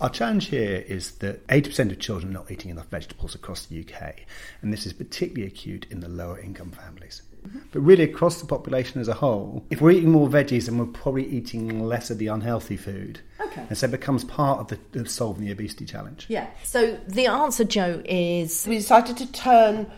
Our 0.00 0.10
challenge 0.10 0.46
here 0.46 0.84
is 0.88 1.12
that 1.18 1.46
80% 1.46 1.92
of 1.92 2.00
children 2.00 2.32
are 2.32 2.40
not 2.40 2.50
eating 2.50 2.72
enough 2.72 2.88
vegetables 2.88 3.36
across 3.36 3.66
the 3.66 3.80
UK, 3.80 4.22
and 4.60 4.72
this 4.72 4.84
is 4.84 4.92
particularly 4.92 5.46
acute 5.46 5.86
in 5.90 6.00
the 6.00 6.08
lower 6.08 6.40
income 6.40 6.72
families. 6.72 7.22
Mm-hmm. 7.46 7.58
But 7.70 7.80
really, 7.80 8.02
across 8.02 8.40
the 8.40 8.46
population 8.46 9.00
as 9.00 9.06
a 9.06 9.14
whole, 9.14 9.64
if 9.70 9.80
we're 9.80 9.92
eating 9.92 10.10
more 10.10 10.28
veggies, 10.28 10.66
then 10.66 10.78
we're 10.78 10.86
probably 10.86 11.28
eating 11.28 11.86
less 11.86 12.10
of 12.10 12.18
the 12.18 12.26
unhealthy 12.26 12.76
food. 12.76 13.20
Okay. 13.40 13.64
And 13.68 13.78
so 13.78 13.86
it 13.86 13.92
becomes 13.92 14.24
part 14.24 14.58
of, 14.58 14.78
the, 14.92 15.00
of 15.00 15.08
solving 15.08 15.44
the 15.44 15.52
obesity 15.52 15.84
challenge. 15.84 16.26
Yeah. 16.28 16.48
So 16.64 16.98
the 17.06 17.26
answer, 17.26 17.62
Jo, 17.62 18.02
is 18.04 18.66
we 18.66 18.78
decided 18.78 19.16
to 19.18 19.30
turn 19.30 19.88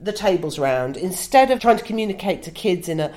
the 0.00 0.12
tables 0.12 0.58
round 0.58 0.96
instead 0.96 1.50
of 1.50 1.60
trying 1.60 1.76
to 1.76 1.84
communicate 1.84 2.42
to 2.44 2.50
kids 2.50 2.88
in 2.88 3.00
a 3.00 3.12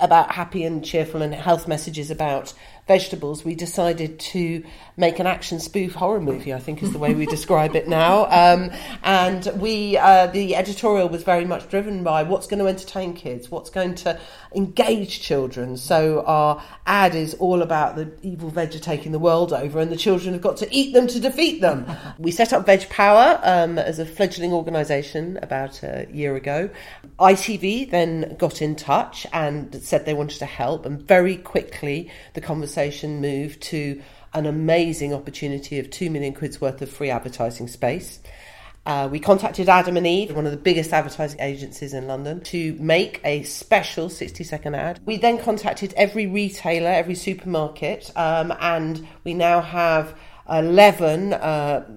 about 0.00 0.32
happy 0.32 0.64
and 0.64 0.84
cheerful 0.84 1.22
and 1.22 1.34
health 1.34 1.66
messages 1.66 2.10
about 2.10 2.52
vegetables, 2.86 3.44
we 3.44 3.54
decided 3.54 4.18
to 4.18 4.62
make 4.96 5.18
an 5.18 5.26
action 5.26 5.58
spoof 5.58 5.94
horror 5.94 6.20
movie. 6.20 6.52
I 6.52 6.58
think 6.58 6.82
is 6.82 6.92
the 6.92 6.98
way 6.98 7.14
we 7.14 7.26
describe 7.26 7.74
it 7.74 7.88
now. 7.88 8.28
Um, 8.44 8.72
and 9.02 9.46
we, 9.56 9.96
uh, 9.96 10.26
the 10.26 10.56
editorial 10.56 11.08
was 11.08 11.22
very 11.22 11.46
much 11.46 11.70
driven 11.70 12.04
by 12.04 12.24
what's 12.24 12.46
going 12.46 12.58
to 12.58 12.66
entertain 12.66 13.14
kids, 13.14 13.50
what's 13.50 13.70
going 13.70 13.94
to 13.96 14.20
engage 14.54 15.20
children. 15.20 15.76
So 15.76 16.24
our 16.26 16.62
ad 16.86 17.14
is 17.14 17.34
all 17.34 17.62
about 17.62 17.96
the 17.96 18.12
evil 18.22 18.50
veg 18.50 18.72
taking 18.80 19.12
the 19.12 19.18
world 19.18 19.52
over, 19.52 19.80
and 19.80 19.90
the 19.90 19.96
children 19.96 20.32
have 20.32 20.42
got 20.42 20.56
to 20.58 20.74
eat 20.74 20.92
them 20.92 21.06
to 21.08 21.20
defeat 21.20 21.60
them. 21.60 21.86
we 22.18 22.30
set 22.30 22.52
up 22.52 22.66
Veg 22.66 22.88
Power 22.88 23.40
um, 23.42 23.78
as 23.78 23.98
a 23.98 24.06
fledgling 24.06 24.52
organisation 24.52 25.38
about 25.42 25.82
a 25.82 26.06
year 26.12 26.36
ago. 26.36 26.70
ITV 27.18 27.90
then 27.90 28.36
got 28.38 28.62
in 28.62 28.76
touch 28.76 29.26
and 29.32 29.74
said 29.82 30.04
they 30.04 30.14
wanted 30.14 30.38
to 30.38 30.46
help, 30.46 30.86
and 30.86 31.00
very 31.00 31.36
quickly 31.36 32.10
the 32.34 32.40
conversation 32.40 33.20
moved 33.20 33.60
to 33.62 34.02
an 34.34 34.46
amazing 34.46 35.14
opportunity 35.14 35.78
of 35.78 35.90
two 35.90 36.10
million 36.10 36.34
quid's 36.34 36.60
worth 36.60 36.82
of 36.82 36.90
free 36.90 37.10
advertising 37.10 37.68
space. 37.68 38.20
Uh, 38.86 39.08
we 39.10 39.18
contacted 39.18 39.68
Adam 39.68 39.96
and 39.96 40.06
Eve, 40.06 40.34
one 40.34 40.44
of 40.44 40.52
the 40.52 40.58
biggest 40.58 40.92
advertising 40.92 41.40
agencies 41.40 41.94
in 41.94 42.06
London, 42.06 42.40
to 42.42 42.74
make 42.74 43.20
a 43.24 43.42
special 43.44 44.10
60 44.10 44.44
second 44.44 44.74
ad. 44.74 45.00
We 45.06 45.16
then 45.16 45.38
contacted 45.38 45.94
every 45.96 46.26
retailer, 46.26 46.90
every 46.90 47.14
supermarket, 47.14 48.10
um, 48.14 48.52
and 48.60 49.06
we 49.24 49.32
now 49.32 49.62
have 49.62 50.18
11 50.50 51.32
uh, 51.32 51.88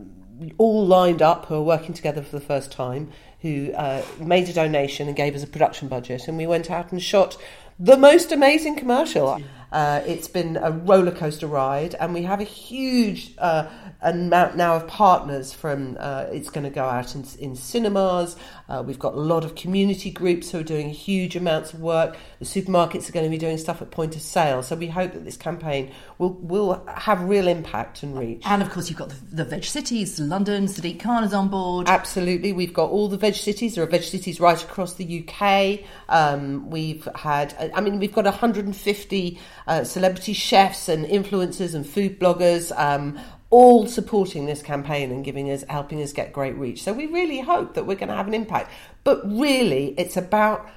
all 0.58 0.86
lined 0.86 1.22
up 1.22 1.48
who 1.48 1.56
are 1.56 1.64
working 1.64 1.94
together 1.94 2.22
for 2.22 2.40
the 2.40 2.46
first 2.46 2.72
time 2.72 3.12
who 3.42 3.72
uh, 3.74 4.04
made 4.20 4.50
a 4.50 4.54
donation 4.54 5.08
and 5.08 5.16
gave 5.16 5.36
us 5.36 5.44
a 5.44 5.48
production 5.48 5.88
budget. 5.88 6.28
And 6.28 6.38
we 6.38 6.48
went 6.48 6.72
out 6.72 6.92
and 6.92 7.02
shot 7.02 7.38
the 7.80 7.98
most 7.98 8.32
amazing 8.32 8.76
commercial. 8.76 9.40
Uh, 9.72 10.02
it's 10.06 10.28
been 10.28 10.58
a 10.58 10.72
roller 10.72 11.12
coaster 11.12 11.48
ride, 11.48 11.96
and 11.96 12.14
we 12.14 12.24
have 12.24 12.40
a 12.40 12.46
huge 12.46 13.34
uh, 13.38 13.68
amount 14.02 14.56
now 14.56 14.76
of 14.76 14.88
partners 14.88 15.54
from 15.54 15.98
uh, 16.00 16.26
it's 16.32 16.50
going 16.50 16.64
to 16.64 16.70
go 16.70 16.86
out 16.86 17.16
in, 17.16 17.26
in 17.40 17.56
cinemas. 17.56 18.36
Uh, 18.70 18.84
we've 18.86 19.00
got 19.00 19.14
a 19.14 19.20
lot 19.20 19.44
of 19.44 19.56
community 19.56 20.12
groups 20.12 20.52
who 20.52 20.60
are 20.60 20.64
doing 20.64 20.90
huge 20.90 21.36
amounts 21.36 21.74
of 21.74 21.82
work. 21.82 22.18
The 22.40 22.46
supermarkets 22.46 23.10
are 23.10 23.12
going 23.12 23.26
to 23.26 23.30
be 23.30 23.38
doing 23.38 23.58
stuff 23.58 23.82
at 23.82 23.92
point 23.92 24.16
of 24.16 24.22
sale. 24.22 24.62
So 24.64 24.76
we 24.76 24.88
hope 24.88 25.14
that 25.14 25.26
this 25.26 25.38
campaign 25.38 25.92
will 26.18 26.34
will 26.34 26.86
have 26.88 27.22
real 27.24 27.48
impact 27.48 28.04
and 28.04 28.18
reach. 28.18 28.44
And 28.46 28.62
of 28.62 28.70
course, 28.70 28.90
you've 28.90 29.00
got 29.00 29.10
the, 29.10 29.44
the 29.44 29.46
veg 29.46 29.64
cities. 29.64 30.20
London, 30.20 30.66
Sadiq 30.66 31.00
Khan 31.00 31.24
is 31.24 31.34
on 31.34 31.50
board. 31.50 31.88
Absolutely, 31.90 32.54
we've 32.54 32.74
got 32.74 32.90
all 32.90 33.08
the 33.08 33.18
veg 33.18 33.36
cities. 33.36 33.76
There 33.76 33.84
are 33.84 33.88
veg 33.88 34.04
cities 34.04 34.40
right 34.40 34.62
across 34.62 34.94
the 34.96 35.26
UK. 35.28 35.80
Um, 36.10 36.70
we've 36.70 37.08
had, 37.16 37.72
I 37.74 37.82
mean, 37.82 38.00
we've 38.00 38.14
got 38.14 38.26
150 38.26 39.40
uh, 39.68 39.84
celebrity 39.84 40.34
chefs 40.34 40.90
and 40.90 41.06
influencers 41.06 41.76
and 41.76 41.88
food 41.88 42.20
bloggers. 42.20 42.78
Um, 42.78 43.20
all 43.50 43.88
supporting 43.88 44.46
this 44.46 44.62
campaign 44.62 45.10
and 45.10 45.24
giving 45.24 45.50
us 45.50 45.64
helping 45.70 46.02
us 46.02 46.12
get 46.12 46.34
great 46.34 46.56
reach. 46.58 46.84
So 46.84 46.92
we 46.92 47.06
really 47.06 47.40
hope 47.40 47.76
that 47.76 47.86
we're 47.86 47.96
going 47.96 48.10
to 48.10 48.16
have 48.16 48.28
an 48.28 48.34
impact. 48.34 48.72
But 49.06 49.26
really, 49.26 49.96
it's 49.98 50.18
about 50.18 50.70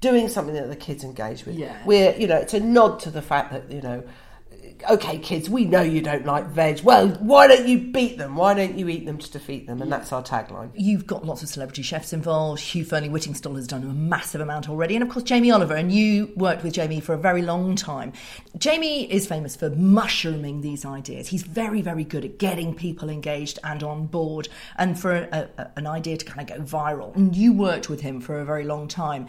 doing 0.00 0.28
something 0.28 0.54
that 0.54 0.68
the 0.68 0.76
kids 0.76 1.02
engage 1.02 1.44
with. 1.44 1.56
Yeah. 1.56 1.76
We're, 1.84 2.14
you 2.16 2.28
know, 2.28 2.36
it's 2.36 2.54
a 2.54 2.60
nod 2.60 3.00
to 3.00 3.10
the 3.10 3.22
fact 3.22 3.50
that, 3.52 3.70
you 3.72 3.80
know, 3.80 4.04
okay, 4.90 5.18
kids, 5.18 5.48
we 5.48 5.64
know 5.64 5.82
you 5.82 6.00
don't 6.00 6.26
like 6.26 6.46
veg. 6.46 6.82
Well, 6.82 7.08
why 7.20 7.46
don't 7.46 7.66
you 7.66 7.78
beat 7.78 8.18
them? 8.18 8.36
Why 8.36 8.54
don't 8.54 8.78
you 8.78 8.88
eat 8.88 9.06
them 9.06 9.18
to 9.18 9.30
defeat 9.30 9.66
them? 9.66 9.82
And 9.82 9.90
that's 9.90 10.12
our 10.12 10.22
tagline. 10.22 10.70
You've 10.74 11.06
got 11.06 11.24
lots 11.24 11.42
of 11.42 11.48
celebrity 11.48 11.82
chefs 11.82 12.12
involved. 12.12 12.60
Hugh 12.60 12.84
Fearnley 12.84 13.10
Whittingstall 13.10 13.56
has 13.56 13.66
done 13.66 13.82
a 13.82 13.86
massive 13.86 14.40
amount 14.40 14.68
already. 14.68 14.94
And 14.94 15.02
of 15.02 15.08
course, 15.08 15.24
Jamie 15.24 15.50
Oliver. 15.50 15.74
And 15.74 15.92
you 15.92 16.32
worked 16.36 16.62
with 16.62 16.74
Jamie 16.74 17.00
for 17.00 17.14
a 17.14 17.18
very 17.18 17.42
long 17.42 17.76
time. 17.76 18.12
Jamie 18.58 19.10
is 19.10 19.26
famous 19.26 19.56
for 19.56 19.70
mushrooming 19.70 20.60
these 20.60 20.84
ideas. 20.84 21.28
He's 21.28 21.42
very, 21.42 21.82
very 21.82 22.04
good 22.04 22.24
at 22.24 22.38
getting 22.38 22.74
people 22.74 23.08
engaged 23.08 23.58
and 23.64 23.82
on 23.82 24.06
board 24.06 24.48
and 24.76 24.98
for 24.98 25.14
a, 25.14 25.48
a, 25.58 25.70
an 25.76 25.86
idea 25.86 26.16
to 26.16 26.24
kind 26.24 26.50
of 26.50 26.56
go 26.56 26.62
viral. 26.62 27.14
And 27.16 27.34
you 27.34 27.52
worked 27.52 27.88
with 27.88 28.00
him 28.00 28.20
for 28.20 28.40
a 28.40 28.44
very 28.44 28.64
long 28.64 28.88
time. 28.88 29.26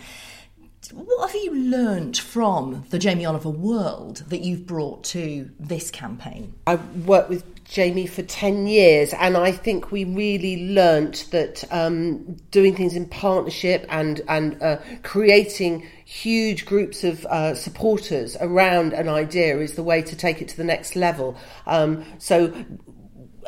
What 0.94 1.32
have 1.32 1.42
you 1.42 1.54
learnt 1.54 2.18
from 2.18 2.86
the 2.90 3.00
Jamie 3.00 3.26
Oliver 3.26 3.50
world 3.50 4.24
that 4.30 4.42
you've 4.42 4.66
brought 4.66 5.04
to 5.06 5.50
this 5.60 5.92
campaign? 5.92 6.54
I 6.66 6.76
worked 6.76 7.30
with 7.30 7.66
Jamie 7.66 8.08
for 8.08 8.24
10 8.24 8.68
years, 8.68 9.14
and 9.14 9.36
I 9.36 9.52
think 9.52 9.92
we 9.92 10.06
really 10.06 10.74
learnt 10.74 11.28
that 11.32 11.64
um, 11.72 12.38
doing 12.52 12.76
things 12.76 12.96
in 12.96 13.08
partnership 13.08 13.86
and, 13.90 14.22
and 14.30 14.62
uh, 14.62 14.78
creating 15.04 15.86
huge 16.06 16.66
groups 16.66 17.04
of 17.04 17.26
uh, 17.26 17.54
supporters 17.54 18.38
around 18.40 18.94
an 18.94 19.10
idea 19.10 19.60
is 19.60 19.74
the 19.74 19.84
way 19.84 20.02
to 20.02 20.16
take 20.16 20.42
it 20.42 20.48
to 20.48 20.58
the 20.58 20.64
next 20.64 20.96
level. 20.96 21.36
Um, 21.66 22.06
so 22.20 22.54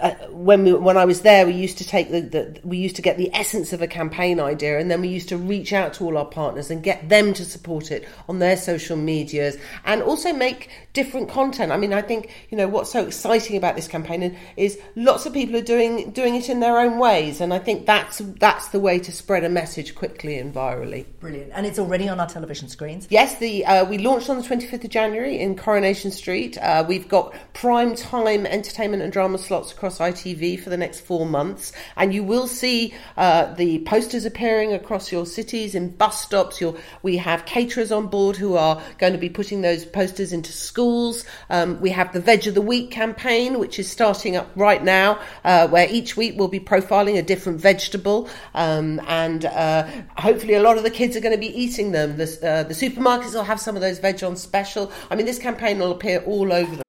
uh, 0.02 0.16
when 0.32 0.64
we, 0.64 0.74
when 0.74 0.98
I 0.98 1.06
was 1.06 1.22
there, 1.22 1.46
we 1.46 1.54
used 1.54 1.78
to 1.80 1.86
take 1.86 2.12
the, 2.12 2.22
the, 2.22 2.60
we 2.64 2.78
used 2.78 2.96
to 2.98 3.02
get 3.02 3.18
the 3.18 3.30
essence 3.34 3.74
of 3.74 3.82
a 3.82 3.88
campaign 3.88 4.40
idea, 4.40 4.80
and 4.80 4.90
then 4.90 5.02
we 5.02 5.08
used 5.08 5.30
to 5.30 5.38
reach 5.38 5.74
out 5.74 5.94
to 5.96 6.06
all 6.06 6.18
our 6.18 6.26
partners 6.26 6.70
and 6.70 6.84
get 6.84 7.10
them 7.10 7.34
to 7.34 7.46
support 7.46 7.92
it 7.92 8.08
on 8.28 8.40
their 8.40 8.58
social 8.58 8.98
medias, 8.98 9.58
and 9.86 10.02
also 10.02 10.34
make 10.34 10.70
different 10.94 11.30
content. 11.30 11.72
I 11.72 11.78
mean, 11.78 11.94
I 11.94 12.02
think 12.02 12.32
you 12.50 12.58
know 12.58 12.68
what's 12.68 12.92
so 12.92 13.06
exciting 13.06 13.58
about 13.58 13.76
this 13.76 13.88
campaign 13.88 14.38
is 14.58 14.80
lots 14.96 15.26
of 15.26 15.34
people 15.34 15.56
are 15.56 15.62
doing 15.62 16.12
doing 16.12 16.36
it 16.36 16.50
in 16.50 16.60
their 16.60 16.78
own 16.80 17.00
ways, 17.00 17.42
and 17.42 17.54
I 17.54 17.60
think 17.60 17.86
that's 17.86 18.20
that's 18.40 18.70
the 18.70 18.80
way 18.80 19.00
to 19.00 19.12
spread 19.12 19.44
a 19.44 19.50
message 19.50 19.96
quickly 19.96 20.38
and 20.38 20.54
virally. 20.54 21.06
Brilliant, 21.20 21.52
and 21.54 21.66
it's 21.66 21.80
already 21.80 22.08
on 22.08 22.20
our 22.20 22.28
television 22.28 22.68
screens. 22.68 23.08
Yes, 23.10 23.40
the 23.40 23.66
uh, 23.66 23.86
we 23.86 23.98
launched 23.98 24.30
on 24.30 24.38
the 24.38 24.44
twenty 24.44 24.68
fifth 24.68 24.84
of 24.84 24.92
January 24.92 25.40
in 25.40 25.56
Coronation 25.56 26.12
Street. 26.12 26.58
Uh, 26.58 26.86
we've 26.88 27.08
got 27.10 27.34
prime 27.54 27.96
time 27.96 28.46
entertainment 28.46 29.02
and 29.02 29.12
drama 29.12 29.38
slots 29.38 29.72
across 29.72 29.89
ITV 29.98 30.62
for 30.62 30.70
the 30.70 30.78
next 30.78 31.02
four 31.02 31.26
months, 31.26 31.74
and 31.98 32.14
you 32.14 32.24
will 32.24 32.48
see 32.48 32.94
uh, 33.18 33.54
the 33.56 33.80
posters 33.80 34.26
appearing 34.26 34.74
across 34.74 35.12
your 35.12 35.26
cities 35.26 35.74
in 35.76 35.90
bus 35.90 36.22
stops. 36.22 36.62
You'll, 36.62 36.78
we 37.02 37.18
have 37.18 37.46
caterers 37.46 37.92
on 37.92 38.08
board 38.08 38.36
who 38.36 38.56
are 38.56 38.82
going 39.00 39.14
to 39.14 39.20
be 39.20 39.30
putting 39.30 39.62
those 39.62 39.86
posters 39.86 40.32
into 40.32 40.52
schools. 40.52 41.26
Um, 41.50 41.82
we 41.82 41.90
have 41.90 42.14
the 42.14 42.20
Veg 42.20 42.48
of 42.48 42.54
the 42.54 42.62
Week 42.62 42.92
campaign, 42.92 43.58
which 43.58 43.80
is 43.80 43.90
starting 43.90 44.36
up 44.36 44.50
right 44.56 44.84
now, 44.84 45.20
uh, 45.44 45.68
where 45.68 45.88
each 45.90 46.16
week 46.16 46.36
we'll 46.38 46.48
be 46.48 46.60
profiling 46.60 47.18
a 47.18 47.22
different 47.22 47.60
vegetable, 47.60 48.30
um, 48.54 49.02
and 49.08 49.46
uh, 49.46 49.88
hopefully 50.18 50.54
a 50.54 50.62
lot 50.62 50.78
of 50.78 50.84
the 50.84 50.92
kids 50.92 51.16
are 51.16 51.22
going 51.22 51.36
to 51.36 51.40
be 51.40 51.60
eating 51.60 51.92
them. 51.92 52.18
The, 52.18 52.26
uh, 52.48 52.64
the 52.64 52.74
supermarkets 52.74 53.34
will 53.34 53.44
have 53.44 53.60
some 53.60 53.76
of 53.76 53.82
those 53.82 54.00
veg 54.00 54.24
on 54.24 54.36
special. 54.36 54.92
I 55.10 55.16
mean, 55.16 55.26
this 55.26 55.40
campaign 55.40 55.80
will 55.80 55.92
appear 55.92 56.22
all 56.26 56.52
over 56.52 56.76
the 56.76 56.89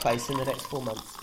Place 0.00 0.30
in 0.30 0.38
the 0.38 0.46
next 0.46 0.62
four 0.62 0.82
months. 0.82 1.14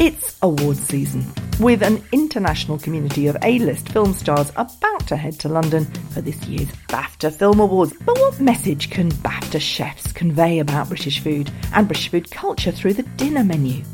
It's 0.00 0.36
awards 0.42 0.80
season, 0.80 1.24
with 1.60 1.82
an 1.84 2.02
international 2.12 2.78
community 2.78 3.28
of 3.28 3.36
A-list 3.42 3.90
film 3.90 4.12
stars 4.12 4.50
about 4.56 5.06
to 5.06 5.16
head 5.16 5.38
to 5.40 5.48
London 5.48 5.84
for 6.10 6.20
this 6.20 6.44
year's 6.46 6.68
BAFTA 6.88 7.32
Film 7.32 7.60
Awards. 7.60 7.94
But 8.04 8.18
what 8.18 8.40
message 8.40 8.90
can 8.90 9.10
BAFTA 9.10 9.60
chefs 9.60 10.12
convey 10.12 10.58
about 10.58 10.88
British 10.88 11.20
food 11.20 11.52
and 11.74 11.86
British 11.86 12.10
food 12.10 12.28
culture 12.28 12.72
through 12.72 12.94
the 12.94 13.04
dinner 13.04 13.44
menu? 13.44 13.84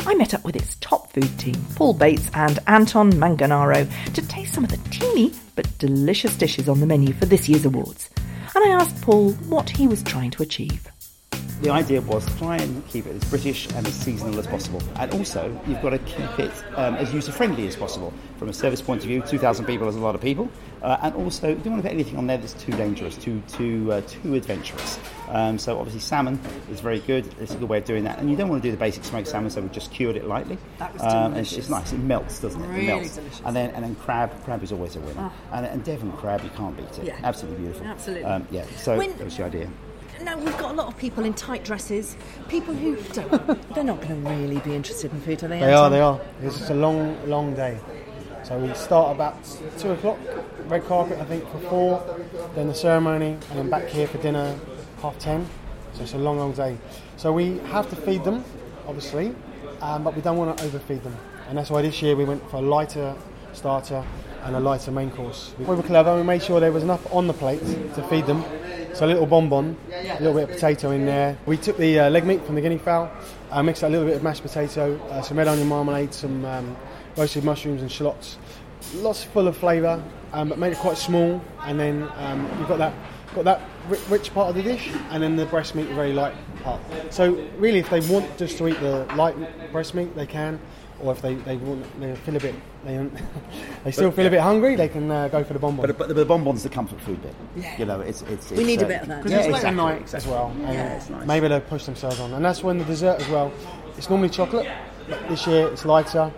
I 0.00 0.16
met 0.16 0.34
up 0.34 0.44
with 0.44 0.56
its 0.56 0.74
top 0.80 1.12
food 1.12 1.38
team, 1.38 1.64
Paul 1.76 1.94
Bates 1.94 2.28
and 2.34 2.58
Anton 2.66 3.12
Manganaro, 3.12 3.88
to 4.14 4.28
taste 4.28 4.52
some 4.52 4.64
of 4.64 4.70
the 4.70 4.90
teeny 4.90 5.32
but 5.54 5.78
delicious 5.78 6.36
dishes 6.36 6.68
on 6.68 6.80
the 6.80 6.86
menu 6.86 7.12
for 7.12 7.26
this 7.26 7.48
year's 7.48 7.64
awards. 7.64 8.10
And 8.54 8.64
I 8.64 8.70
asked 8.70 9.00
Paul 9.00 9.32
what 9.48 9.70
he 9.70 9.86
was 9.86 10.02
trying 10.02 10.32
to 10.32 10.42
achieve. 10.42 10.88
The 11.60 11.70
idea 11.70 12.00
was 12.00 12.24
to 12.24 12.38
try 12.38 12.56
and 12.56 12.86
keep 12.86 13.06
it 13.06 13.16
as 13.16 13.24
British 13.28 13.66
and 13.72 13.84
as 13.84 13.92
seasonal 13.92 14.38
as 14.38 14.46
possible. 14.46 14.80
And 14.94 15.12
also, 15.12 15.60
you've 15.66 15.82
got 15.82 15.90
to 15.90 15.98
keep 15.98 16.38
it 16.38 16.52
um, 16.76 16.94
as 16.94 17.12
user 17.12 17.32
friendly 17.32 17.66
as 17.66 17.74
possible. 17.74 18.12
From 18.36 18.48
a 18.48 18.52
service 18.52 18.80
point 18.80 19.02
of 19.02 19.08
view, 19.08 19.22
2,000 19.22 19.64
people 19.64 19.88
is 19.88 19.96
a 19.96 19.98
lot 19.98 20.14
of 20.14 20.20
people. 20.20 20.48
Uh, 20.82 20.98
and 21.02 21.14
also, 21.16 21.48
you 21.48 21.56
don't 21.56 21.72
want 21.72 21.82
to 21.82 21.88
put 21.88 21.92
anything 21.94 22.16
on 22.16 22.28
there 22.28 22.38
that's 22.38 22.52
too 22.52 22.70
dangerous, 22.72 23.16
too, 23.16 23.42
too, 23.48 23.90
uh, 23.92 24.00
too 24.02 24.34
adventurous. 24.36 25.00
Um, 25.30 25.58
so, 25.58 25.76
obviously, 25.78 26.00
salmon 26.00 26.38
is 26.70 26.78
very 26.78 27.00
good. 27.00 27.28
It's 27.40 27.52
a 27.54 27.56
good 27.56 27.68
way 27.68 27.78
of 27.78 27.84
doing 27.84 28.04
that. 28.04 28.20
And 28.20 28.30
you 28.30 28.36
don't 28.36 28.48
want 28.48 28.62
to 28.62 28.68
do 28.68 28.70
the 28.70 28.78
basic 28.78 29.02
smoked 29.02 29.26
salmon, 29.26 29.50
so 29.50 29.60
we 29.60 29.68
just 29.70 29.90
cured 29.90 30.14
it 30.14 30.26
lightly. 30.26 30.58
That 30.78 30.92
was 30.92 31.02
um, 31.02 31.32
delicious. 31.32 31.48
it's 31.48 31.56
just 31.56 31.70
nice. 31.70 31.92
It 31.92 31.98
melts, 31.98 32.38
doesn't 32.38 32.62
it? 32.62 32.68
Really 32.68 32.84
it 32.84 32.86
melts. 32.86 33.16
delicious. 33.16 33.42
And 33.44 33.56
then, 33.56 33.70
and 33.72 33.84
then 33.84 33.96
crab. 33.96 34.44
Crab 34.44 34.62
is 34.62 34.70
always 34.70 34.94
a 34.94 35.00
winner. 35.00 35.28
Oh. 35.28 35.32
And, 35.52 35.66
and 35.66 35.82
Devon 35.82 36.12
crab, 36.12 36.44
you 36.44 36.50
can't 36.50 36.76
beat 36.76 36.98
it. 36.98 37.04
Yeah. 37.06 37.18
Absolutely 37.24 37.62
beautiful. 37.64 37.86
Absolutely. 37.88 38.24
Um, 38.24 38.46
yeah, 38.52 38.64
so 38.76 38.96
When- 38.96 39.16
that 39.16 39.24
was 39.24 39.36
the 39.36 39.44
idea. 39.44 39.68
No, 40.22 40.36
we've 40.36 40.58
got 40.58 40.72
a 40.72 40.74
lot 40.74 40.88
of 40.88 40.96
people 40.98 41.24
in 41.24 41.34
tight 41.34 41.64
dresses. 41.64 42.16
People 42.48 42.74
who 42.74 42.96
don't, 43.12 43.74
they're 43.74 43.84
not 43.84 44.00
going 44.00 44.22
to 44.22 44.30
really 44.30 44.58
be 44.58 44.74
interested 44.74 45.12
in 45.12 45.20
food, 45.20 45.42
are 45.44 45.48
they? 45.48 45.60
They 45.60 45.72
are, 45.72 45.88
they 45.90 46.00
are. 46.00 46.20
It's 46.42 46.58
just 46.58 46.70
a 46.70 46.74
long, 46.74 47.16
long 47.28 47.54
day. 47.54 47.78
So 48.42 48.58
we 48.58 48.72
start 48.74 49.14
about 49.14 49.36
two 49.78 49.92
o'clock, 49.92 50.18
red 50.66 50.84
carpet 50.86 51.18
I 51.18 51.24
think 51.24 51.48
for 51.50 51.58
four, 51.68 52.20
then 52.54 52.68
the 52.68 52.74
ceremony, 52.74 53.36
and 53.50 53.58
then 53.58 53.70
back 53.70 53.86
here 53.86 54.06
for 54.06 54.18
dinner 54.18 54.58
half 55.02 55.18
ten. 55.18 55.46
So 55.92 56.02
it's 56.02 56.14
a 56.14 56.18
long, 56.18 56.38
long 56.38 56.52
day. 56.52 56.78
So 57.16 57.32
we 57.32 57.58
have 57.70 57.88
to 57.90 57.96
feed 57.96 58.24
them, 58.24 58.44
obviously, 58.86 59.34
um, 59.80 60.02
but 60.02 60.14
we 60.16 60.22
don't 60.22 60.36
want 60.36 60.56
to 60.56 60.64
overfeed 60.64 61.02
them. 61.02 61.16
And 61.48 61.58
that's 61.58 61.70
why 61.70 61.82
this 61.82 62.00
year 62.02 62.16
we 62.16 62.24
went 62.24 62.48
for 62.50 62.56
a 62.56 62.62
lighter 62.62 63.14
starter 63.52 64.04
and 64.44 64.56
a 64.56 64.60
lighter 64.60 64.90
main 64.90 65.10
course. 65.10 65.54
We 65.58 65.64
were 65.64 65.82
clever, 65.82 66.16
we 66.16 66.22
made 66.22 66.42
sure 66.42 66.60
there 66.60 66.72
was 66.72 66.82
enough 66.82 67.12
on 67.12 67.26
the 67.26 67.34
plate 67.34 67.60
to 67.60 68.06
feed 68.08 68.26
them. 68.26 68.44
So 68.98 69.06
a 69.06 69.06
little 69.06 69.26
bonbon, 69.26 69.76
a 69.92 70.18
little 70.18 70.34
bit 70.34 70.42
of 70.42 70.50
potato 70.50 70.90
in 70.90 71.06
there. 71.06 71.38
We 71.46 71.56
took 71.56 71.76
the 71.76 72.00
uh, 72.00 72.10
leg 72.10 72.26
meat 72.26 72.44
from 72.44 72.56
the 72.56 72.60
guinea 72.60 72.78
fowl, 72.78 73.08
uh, 73.52 73.62
mixed 73.62 73.84
a 73.84 73.88
little 73.88 74.04
bit 74.04 74.16
of 74.16 74.24
mashed 74.24 74.42
potato, 74.42 74.98
uh, 75.10 75.22
some 75.22 75.38
red 75.38 75.46
onion 75.46 75.68
marmalade, 75.68 76.12
some 76.12 76.44
um, 76.44 76.76
roasted 77.16 77.44
mushrooms 77.44 77.80
and 77.80 77.92
shallots. 77.92 78.38
Lots 78.96 79.22
full 79.22 79.46
of 79.46 79.56
flavour, 79.56 80.02
um, 80.32 80.48
but 80.48 80.58
made 80.58 80.72
it 80.72 80.78
quite 80.78 80.98
small. 80.98 81.40
And 81.60 81.78
then 81.78 82.10
um, 82.16 82.50
you've 82.58 82.66
got 82.66 82.78
that 82.78 82.92
got 83.36 83.44
that 83.44 83.60
rich 84.08 84.34
part 84.34 84.48
of 84.48 84.56
the 84.56 84.64
dish, 84.64 84.90
and 85.10 85.22
then 85.22 85.36
the 85.36 85.46
breast 85.46 85.76
meat, 85.76 85.86
the 85.86 85.94
very 85.94 86.12
light 86.12 86.34
part. 86.64 86.80
So 87.10 87.34
really, 87.56 87.78
if 87.78 87.90
they 87.90 88.00
want 88.00 88.36
just 88.36 88.58
to 88.58 88.66
eat 88.66 88.80
the 88.80 89.04
light 89.14 89.36
breast 89.70 89.94
meat, 89.94 90.16
they 90.16 90.26
can. 90.26 90.58
Or 91.00 91.12
if 91.12 91.22
they, 91.22 91.34
they 91.34 91.56
want 91.58 92.00
they 92.00 92.14
feel 92.16 92.36
a 92.36 92.40
bit 92.40 92.54
they, 92.84 92.96
they 93.84 93.92
still 93.92 94.08
But, 94.10 94.16
feel 94.16 94.26
a 94.26 94.30
bit 94.30 94.40
hungry, 94.40 94.74
they 94.74 94.88
can 94.88 95.08
uh, 95.10 95.28
go 95.28 95.44
for 95.44 95.52
the 95.52 95.58
bonbon. 95.60 95.86
But, 95.86 95.96
but 95.96 96.14
the 96.14 96.24
bonbon's 96.24 96.64
the 96.64 96.68
comfort 96.68 97.00
food 97.00 97.22
bit. 97.22 97.34
Yeah. 97.56 97.78
You 97.78 97.84
know, 97.84 98.00
it's 98.00 98.22
it's. 98.22 98.50
We 98.50 98.58
it's, 98.58 98.66
need 98.66 98.82
a 98.82 98.84
uh, 98.84 98.88
bit 98.88 99.02
of 99.02 99.08
that. 99.08 99.22
'Cause 99.22 99.30
Yeah, 99.30 99.38
it's 99.38 99.48
late 99.52 99.64
at 99.64 99.74
night 99.74 100.00
exactly. 100.00 100.30
as 100.32 100.36
well. 100.36 100.50
and 100.50 100.62
Yeah, 100.74 100.96
it's 100.96 101.08
nice. 101.08 101.26
Maybe 101.26 101.46
they'll 101.48 101.60
push 101.60 101.84
themselves 101.84 102.18
on, 102.18 102.32
and 102.34 102.44
that's 102.44 102.64
when 102.64 102.78
the 102.78 102.84
dessert 102.84 103.20
as 103.20 103.28
well. 103.28 103.52
It's 103.96 104.10
normally 104.10 104.28
chocolate. 104.28 104.66
But 105.08 105.28
this 105.28 105.46
year 105.46 105.68
it's 105.68 105.84
lighter. 105.84 106.32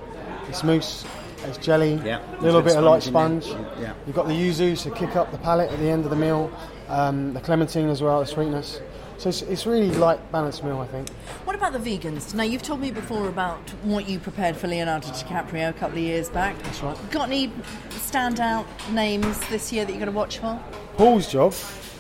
It's 0.49 0.63
mousse. 0.63 1.05
It's 1.45 1.57
jelly. 1.57 1.95
Yeah, 2.05 2.21
A 2.39 2.43
little 2.43 2.61
bit 2.61 2.77
of 2.77 2.85
light 2.85 3.03
sponge 3.03 3.45
sponge. 3.45 3.57
in 3.59 3.65
there. 3.81 3.81
Yeah. 3.81 3.93
You've 4.07 4.15
got 4.17 4.27
the 4.29 4.35
yuzu 4.35 4.81
to 4.83 4.91
kick 4.91 5.17
up 5.17 5.33
the 5.33 5.39
palate 5.39 5.71
at 5.71 5.79
the 5.79 5.89
end 5.89 6.05
of 6.05 6.11
the 6.11 6.17
meal. 6.17 6.53
Um, 6.89 7.33
the 7.33 7.41
clementine 7.41 7.89
as 7.89 8.03
well, 8.03 8.21
the 8.21 8.27
sweetness. 8.27 8.81
So 9.21 9.29
it's, 9.29 9.43
it's 9.43 9.67
really 9.67 9.91
light, 9.91 10.33
balanced 10.33 10.65
meal, 10.65 10.79
I 10.79 10.87
think. 10.87 11.11
What 11.45 11.55
about 11.55 11.75
the 11.75 11.79
vegans? 11.79 12.33
Now, 12.33 12.43
you've 12.43 12.63
told 12.63 12.81
me 12.81 12.91
before 12.91 13.29
about 13.29 13.61
what 13.83 14.09
you 14.09 14.19
prepared 14.19 14.57
for 14.57 14.67
Leonardo 14.67 15.09
DiCaprio 15.09 15.69
a 15.69 15.75
couple 15.75 15.99
of 15.99 16.05
years 16.05 16.31
back. 16.31 16.57
That's 16.63 16.83
right. 16.83 16.97
Got 17.11 17.29
any 17.29 17.49
standout 17.91 18.65
names 18.95 19.39
this 19.49 19.75
year 19.75 19.85
that 19.85 19.93
you're 19.93 20.01
going 20.01 20.11
to 20.11 20.17
watch 20.17 20.39
for? 20.39 20.59
Paul's 20.97 21.31
job, 21.31 21.55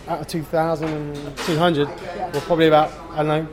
out 0.08 0.22
of 0.22 0.28
2,200, 0.28 1.88
will 2.32 2.40
probably 2.40 2.68
about, 2.68 2.90
I 3.10 3.16
don't 3.16 3.26
know, 3.26 3.48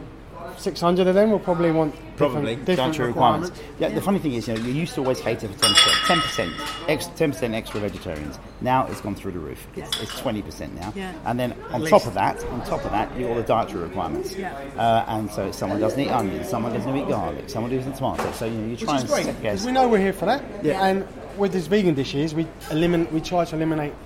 600 0.60 1.08
of 1.08 1.16
them 1.16 1.32
will 1.32 1.40
probably 1.40 1.72
want 1.72 1.96
Probably 2.18 2.56
different, 2.56 2.66
different 2.66 2.92
dietary 2.94 3.08
requirements. 3.10 3.50
requirements. 3.52 3.80
Yeah, 3.82 3.90
the 3.90 4.02
funny 4.02 4.18
thing 4.20 4.34
is, 4.34 4.48
you 4.48 4.56
know, 4.56 4.62
you 4.62 4.74
used 4.74 4.96
to 4.96 5.02
always 5.02 5.20
cater 5.22 5.48
for 5.48 5.60
ten 5.60 5.72
percent, 5.74 5.96
ten 6.08 6.20
percent, 6.22 6.54
ex, 6.88 7.08
ten 7.16 7.32
percent 7.32 7.54
extra 7.54 7.80
vegetarians. 7.80 8.40
Now 8.62 8.88
it's 8.88 9.02
gone 9.02 9.14
through 9.14 9.34
the 9.34 9.40
roof. 9.40 9.68
It's, 9.76 10.02
it's 10.02 10.20
twenty 10.20 10.42
percent 10.42 10.74
now. 10.74 10.92
Yeah. 10.96 11.14
And 11.26 11.40
then 11.40 11.52
on 11.72 11.84
At 11.84 11.90
top 11.90 11.92
least. 12.02 12.08
of 12.08 12.14
that, 12.16 12.44
on 12.46 12.64
top 12.66 12.84
of 12.86 12.92
that, 12.92 13.16
you 13.20 13.28
all 13.28 13.36
the 13.36 13.44
dietary 13.44 13.84
requirements. 13.84 14.36
Yeah. 14.36 14.54
Uh, 14.76 15.06
and 15.08 15.30
so 15.32 15.52
someone 15.52 15.80
doesn't 15.80 16.00
eat 16.00 16.10
onions, 16.10 16.50
someone 16.50 16.74
doesn't 16.74 16.96
eat 16.98 17.08
garlic, 17.08 17.50
someone 17.50 17.72
doesn't 17.76 17.92
eat 17.94 17.98
tomato. 17.98 18.32
So 18.32 18.46
you 18.46 18.52
know, 18.52 18.64
you 18.66 18.72
Which 18.72 18.82
try 18.82 18.96
is 18.96 19.02
and 19.02 19.10
great, 19.12 19.26
second 19.26 19.42
guess. 19.44 19.66
we 19.66 19.72
know 19.72 19.88
we're 19.88 20.00
here 20.00 20.14
for 20.14 20.26
that. 20.26 20.44
Yeah. 20.66 20.84
And 20.86 21.08
with 21.38 21.54
these 21.54 21.68
vegan 21.68 21.94
dishes, 21.94 22.34
we 22.34 22.48
eliminate, 22.72 23.12
we 23.12 23.22
try 23.22 23.46
to 23.46 23.56
eliminate 23.56 23.94
as 23.94 23.98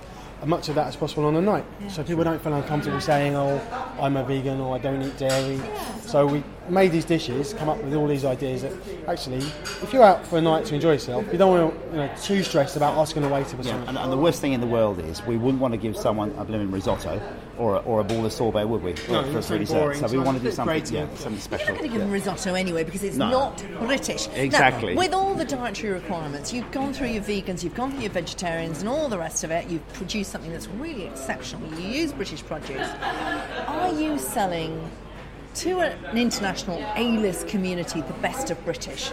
much 0.46 0.68
of 0.68 0.74
that 0.74 0.86
as 0.86 0.96
possible 0.96 1.24
on 1.26 1.34
the 1.34 1.40
night, 1.40 1.64
so 1.88 2.02
people 2.02 2.24
don't 2.24 2.42
feel 2.42 2.52
uncomfortable 2.52 3.00
saying, 3.00 3.34
"Oh, 3.36 3.60
I'm 4.00 4.16
a 4.16 4.24
vegan" 4.24 4.60
or 4.60 4.74
"I 4.74 4.78
don't 4.78 5.02
eat 5.02 5.16
dairy." 5.18 5.60
So 6.00 6.26
we 6.26 6.42
made 6.68 6.92
these 6.92 7.04
dishes, 7.04 7.54
come 7.54 7.68
up 7.68 7.82
with 7.82 7.94
all 7.94 8.06
these 8.06 8.24
ideas 8.24 8.62
that 8.62 8.72
actually, 9.08 9.38
if 9.82 9.92
you're 9.92 10.02
out 10.04 10.26
for 10.26 10.38
a 10.38 10.40
night 10.40 10.64
to 10.66 10.74
enjoy 10.74 10.92
yourself, 10.92 11.26
you 11.32 11.38
don't 11.38 11.50
want 11.50 11.74
to, 11.84 11.90
you 11.90 11.96
know, 11.96 12.10
too 12.22 12.42
stressed 12.42 12.76
about 12.76 12.96
asking 12.96 13.24
a 13.24 13.28
waiter 13.28 13.56
for 13.56 13.62
Yeah, 13.62 13.72
something. 13.72 13.88
and, 13.88 13.98
and 13.98 14.12
the 14.12 14.16
worst 14.16 14.40
thing 14.40 14.52
in 14.52 14.60
the 14.60 14.66
world 14.66 14.98
is 15.00 15.24
we 15.26 15.36
wouldn't 15.36 15.60
want 15.60 15.72
to 15.74 15.78
give 15.78 15.96
someone 15.96 16.34
a 16.38 16.44
blooming 16.44 16.70
risotto 16.70 17.20
or 17.58 17.76
a, 17.76 17.78
or 17.80 18.00
a 18.00 18.04
ball 18.04 18.24
of 18.24 18.32
sorbet, 18.32 18.64
would 18.64 18.82
we? 18.82 18.92
No, 19.10 19.22
for 19.24 19.34
a 19.34 19.38
it's 19.38 19.48
free 19.48 19.58
dessert. 19.58 19.74
boring, 19.74 19.98
So 19.98 20.06
we 20.08 20.18
want 20.18 20.38
to 20.38 20.44
do 20.44 20.50
something, 20.52 20.86
yeah, 20.86 21.06
something 21.16 21.40
special. 21.40 21.66
You're 21.66 21.74
not 21.74 21.78
going 21.80 21.90
to 21.90 21.96
give 21.98 22.00
them 22.00 22.10
risotto 22.12 22.54
anyway 22.54 22.84
because 22.84 23.02
it's 23.02 23.16
No. 23.16 23.30
not 23.30 23.64
British. 23.80 24.28
Now, 24.28 24.34
Exactly. 24.34 24.94
with 24.96 25.12
all 25.12 25.34
the 25.34 25.44
dietary 25.44 25.92
requirements, 25.92 26.52
you've 26.52 26.70
gone 26.70 26.92
through 26.92 27.08
your 27.08 27.22
vegans, 27.22 27.62
you've 27.64 27.74
gone 27.74 27.90
through 27.92 28.02
your 28.02 28.10
vegetarians, 28.12 28.80
and 28.80 28.88
all 28.88 29.08
the 29.08 29.18
rest 29.18 29.42
of 29.44 29.50
it. 29.50 29.68
You've 29.68 29.86
produced 29.94 30.30
something 30.32 30.52
that's 30.52 30.68
really 30.68 31.04
exceptional. 31.06 31.62
You 31.78 31.88
use 31.88 32.12
British 32.12 32.44
produce. 32.44 32.88
Are 33.66 33.92
you 33.92 34.18
selling 34.18 34.80
to 35.54 35.80
an 35.80 36.16
international 36.16 36.84
A-list 36.96 37.48
community 37.48 38.00
the 38.00 38.12
best 38.14 38.50
of 38.50 38.62
British? 38.64 39.10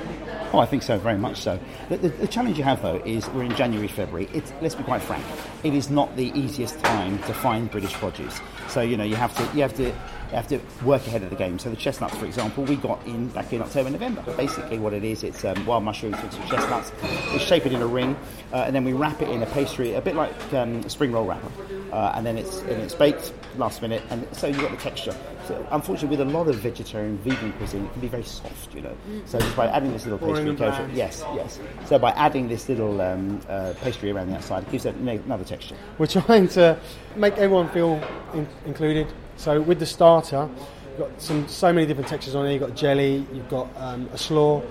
Oh, 0.53 0.59
I 0.59 0.65
think 0.65 0.83
so, 0.83 0.97
very 0.97 1.17
much 1.17 1.37
so. 1.37 1.59
The, 1.89 1.97
the, 1.97 2.09
the 2.09 2.27
challenge 2.27 2.57
you 2.57 2.63
have, 2.63 2.81
though, 2.81 3.01
is 3.05 3.27
we're 3.29 3.43
in 3.43 3.55
January, 3.55 3.87
February. 3.87 4.29
It's, 4.33 4.53
let's 4.61 4.75
be 4.75 4.83
quite 4.83 5.01
frank, 5.01 5.23
it 5.63 5.73
is 5.73 5.89
not 5.89 6.15
the 6.15 6.31
easiest 6.39 6.79
time 6.79 7.19
to 7.23 7.33
find 7.33 7.69
British 7.69 7.93
produce. 7.93 8.39
So 8.69 8.81
you 8.81 8.97
know 8.97 9.03
you 9.03 9.15
have 9.15 9.35
to 9.35 9.57
you 9.57 9.63
have 9.63 9.75
to 9.77 9.85
you 9.85 10.35
have 10.35 10.47
to 10.49 10.59
work 10.85 11.05
ahead 11.07 11.23
of 11.23 11.31
the 11.31 11.35
game. 11.35 11.57
So 11.57 11.71
the 11.71 11.75
chestnuts, 11.75 12.15
for 12.15 12.25
example, 12.25 12.63
we 12.63 12.75
got 12.75 13.03
in 13.07 13.27
back 13.29 13.51
in 13.51 13.61
October, 13.61 13.89
November. 13.89 14.21
Basically, 14.37 14.77
what 14.77 14.93
it 14.93 15.03
is, 15.03 15.23
it's 15.23 15.43
um, 15.43 15.65
wild 15.65 15.83
mushrooms 15.83 16.21
with 16.21 16.31
some 16.33 16.47
chestnuts. 16.47 16.91
We 17.33 17.39
shape 17.39 17.65
it 17.65 17.73
in 17.73 17.81
a 17.81 17.87
ring, 17.87 18.15
uh, 18.53 18.57
and 18.57 18.75
then 18.75 18.83
we 18.83 18.93
wrap 18.93 19.21
it 19.23 19.29
in 19.29 19.41
a 19.41 19.47
pastry, 19.47 19.95
a 19.95 20.01
bit 20.01 20.15
like 20.15 20.53
um, 20.53 20.75
a 20.81 20.89
spring 20.89 21.11
roll 21.11 21.25
wrapper, 21.25 21.51
uh, 21.91 22.13
and 22.15 22.25
then 22.25 22.37
it's 22.37 22.59
and 22.59 22.81
it's 22.81 22.93
baked 22.93 23.33
last 23.57 23.81
minute, 23.81 24.03
and 24.11 24.27
so 24.31 24.45
you 24.45 24.53
have 24.53 24.69
got 24.69 24.71
the 24.71 24.77
texture. 24.77 25.15
So 25.49 25.67
unfortunately, 25.71 26.15
with 26.15 26.27
a 26.27 26.31
lot 26.31 26.47
of 26.47 26.57
vegetarian, 26.57 27.17
vegan 27.17 27.51
cuisine, 27.53 27.83
it 27.83 27.91
can 27.93 28.01
be 28.01 28.07
very 28.07 28.23
soft, 28.23 28.75
you 28.75 28.81
know. 28.81 28.95
So 29.25 29.39
just 29.39 29.55
by 29.55 29.65
adding 29.65 29.91
this 29.91 30.05
little 30.05 30.19
pastry 30.19 30.55
coating, 30.55 30.95
yes, 30.95 31.23
yes. 31.33 31.59
So 31.87 31.97
by 31.97 32.11
adding 32.11 32.47
this 32.47 32.69
little 32.69 33.01
um, 33.01 33.41
uh, 33.49 33.73
pastry 33.81 34.11
around 34.11 34.29
the 34.29 34.35
outside, 34.35 34.61
it 34.61 34.71
gives 34.71 34.85
it 34.85 34.93
another 34.93 35.43
texture. 35.43 35.75
We're 35.97 36.05
trying 36.05 36.49
to 36.49 36.77
make 37.15 37.33
everyone 37.39 37.67
feel 37.69 37.99
in, 38.35 38.47
included. 38.67 39.07
So 39.37 39.59
with 39.59 39.79
the 39.79 39.87
starter, 39.87 40.47
you've 40.89 40.99
got 40.99 41.19
some 41.19 41.47
so 41.47 41.73
many 41.73 41.87
different 41.87 42.09
textures 42.09 42.35
on 42.35 42.45
it. 42.45 42.53
You've 42.53 42.61
got 42.61 42.75
jelly, 42.75 43.25
you've 43.33 43.49
got 43.49 43.69
um, 43.77 44.07
a 44.13 44.19
slaw, 44.19 44.61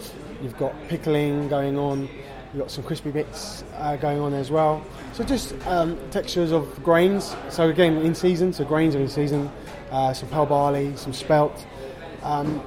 you've 0.41 0.57
got 0.59 0.73
pickling 0.87 1.49
going 1.49 1.77
on, 1.77 2.03
you've 2.03 2.63
got 2.63 2.71
some 2.71 2.85
crispy 2.85 3.11
bits 3.11 3.65
uh, 3.79 3.97
going 3.97 4.21
on 4.21 4.33
as 4.33 4.53
well. 4.53 4.87
So 5.13 5.25
just 5.25 5.57
um, 5.67 5.99
textures 6.13 6.53
of 6.53 6.85
grains. 6.85 7.35
So 7.49 7.69
again, 7.69 7.97
in 7.97 8.15
season, 8.15 8.53
so 8.53 8.65
grains 8.65 8.95
are 8.95 9.01
in 9.01 9.09
season. 9.09 9.51
Uh, 9.91 10.13
some 10.13 10.29
pearl 10.29 10.47
barley, 10.47 10.97
some 10.97 11.13
spelt. 11.13 11.67
Um, 12.23 12.63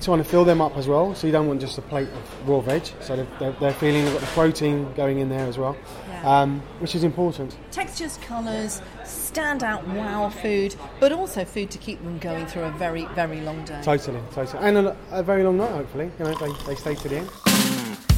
trying 0.00 0.18
to 0.18 0.24
fill 0.24 0.44
them 0.44 0.60
up 0.60 0.76
as 0.76 0.86
well. 0.86 1.14
So 1.14 1.26
you 1.26 1.32
don't 1.32 1.46
want 1.46 1.60
just 1.60 1.78
a 1.78 1.82
plate 1.82 2.08
of 2.08 2.48
raw 2.48 2.60
veg. 2.60 2.84
So 3.00 3.16
they're, 3.16 3.26
they're, 3.38 3.52
they're 3.52 3.72
feeling 3.72 4.04
they've 4.04 4.12
got 4.12 4.20
the 4.20 4.26
protein 4.28 4.92
going 4.94 5.18
in 5.18 5.28
there 5.30 5.46
as 5.46 5.56
well, 5.56 5.76
Yeah. 6.08 6.42
um, 6.42 6.60
which 6.80 6.94
is 6.94 7.04
important. 7.04 7.56
Textures, 7.70 8.18
colours, 8.18 8.82
stand 9.04 9.62
out 9.62 9.86
wow 9.88 10.28
food, 10.28 10.74
but 11.00 11.12
also 11.12 11.44
food 11.44 11.70
to 11.70 11.78
keep 11.78 12.02
them 12.02 12.18
going 12.18 12.46
through 12.46 12.64
a 12.64 12.70
very, 12.72 13.06
very 13.14 13.40
long 13.40 13.64
day. 13.64 13.80
Totally, 13.82 14.20
totally. 14.32 14.62
And 14.62 14.76
a, 14.78 14.96
a 15.10 15.22
very 15.22 15.42
long 15.42 15.56
night, 15.56 15.70
hopefully. 15.70 16.10
You 16.18 16.24
know, 16.26 16.34
they, 16.34 16.52
they 16.66 16.74
stay 16.74 16.94
to 16.96 17.08
the 17.08 17.16
end. 17.18 17.30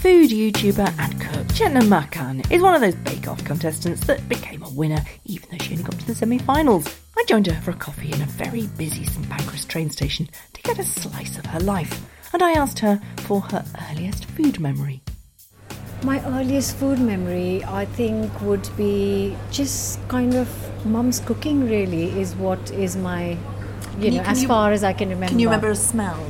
Food 0.07 0.31
YouTuber 0.31 0.99
and 1.01 1.21
cook 1.21 1.49
Chetna 1.49 1.81
Makan 1.89 2.49
is 2.53 2.63
one 2.63 2.77
of 2.77 2.81
those 2.81 2.95
Bake 2.95 3.27
Off 3.27 3.45
contestants 3.45 4.07
that 4.07 4.29
became 4.29 4.63
a 4.63 4.71
winner 4.71 5.01
even 5.25 5.49
though 5.51 5.59
she 5.59 5.73
only 5.73 5.83
got 5.83 5.99
to 5.99 6.07
the 6.07 6.15
semi 6.15 6.39
finals. 6.39 6.87
I 7.19 7.25
joined 7.25 7.49
her 7.49 7.61
for 7.61 7.73
a 7.73 7.75
coffee 7.75 8.13
in 8.13 8.23
a 8.23 8.27
very 8.27 8.69
busy 8.79 9.05
St 9.05 9.29
Pancras 9.29 9.65
train 9.65 9.91
station 9.91 10.29
to 10.53 10.63
get 10.63 10.79
a 10.79 10.85
slice 10.85 11.37
of 11.39 11.47
her 11.47 11.59
life, 11.59 12.07
and 12.33 12.41
I 12.41 12.53
asked 12.53 12.79
her 12.79 13.01
for 13.23 13.41
her 13.41 13.65
earliest 13.91 14.27
food 14.27 14.61
memory. 14.61 15.03
My 16.05 16.25
earliest 16.39 16.77
food 16.77 17.01
memory, 17.01 17.65
I 17.65 17.87
think, 17.87 18.31
would 18.43 18.69
be 18.77 19.37
just 19.51 19.99
kind 20.07 20.35
of 20.35 20.49
mum's 20.87 21.19
cooking. 21.19 21.69
Really, 21.69 22.21
is 22.21 22.37
what 22.37 22.71
is 22.71 22.95
my, 22.97 23.31
you 23.31 23.37
Can 23.37 24.01
know, 24.01 24.07
you- 24.07 24.21
can 24.21 24.27
as 24.31 24.43
you- 24.43 24.47
far 24.49 24.71
as 24.71 24.85
I 24.85 24.93
can 24.93 25.09
remember. 25.09 25.31
Can 25.31 25.41
you 25.41 25.49
remember 25.49 25.71
a 25.71 25.75
smell? 25.75 26.25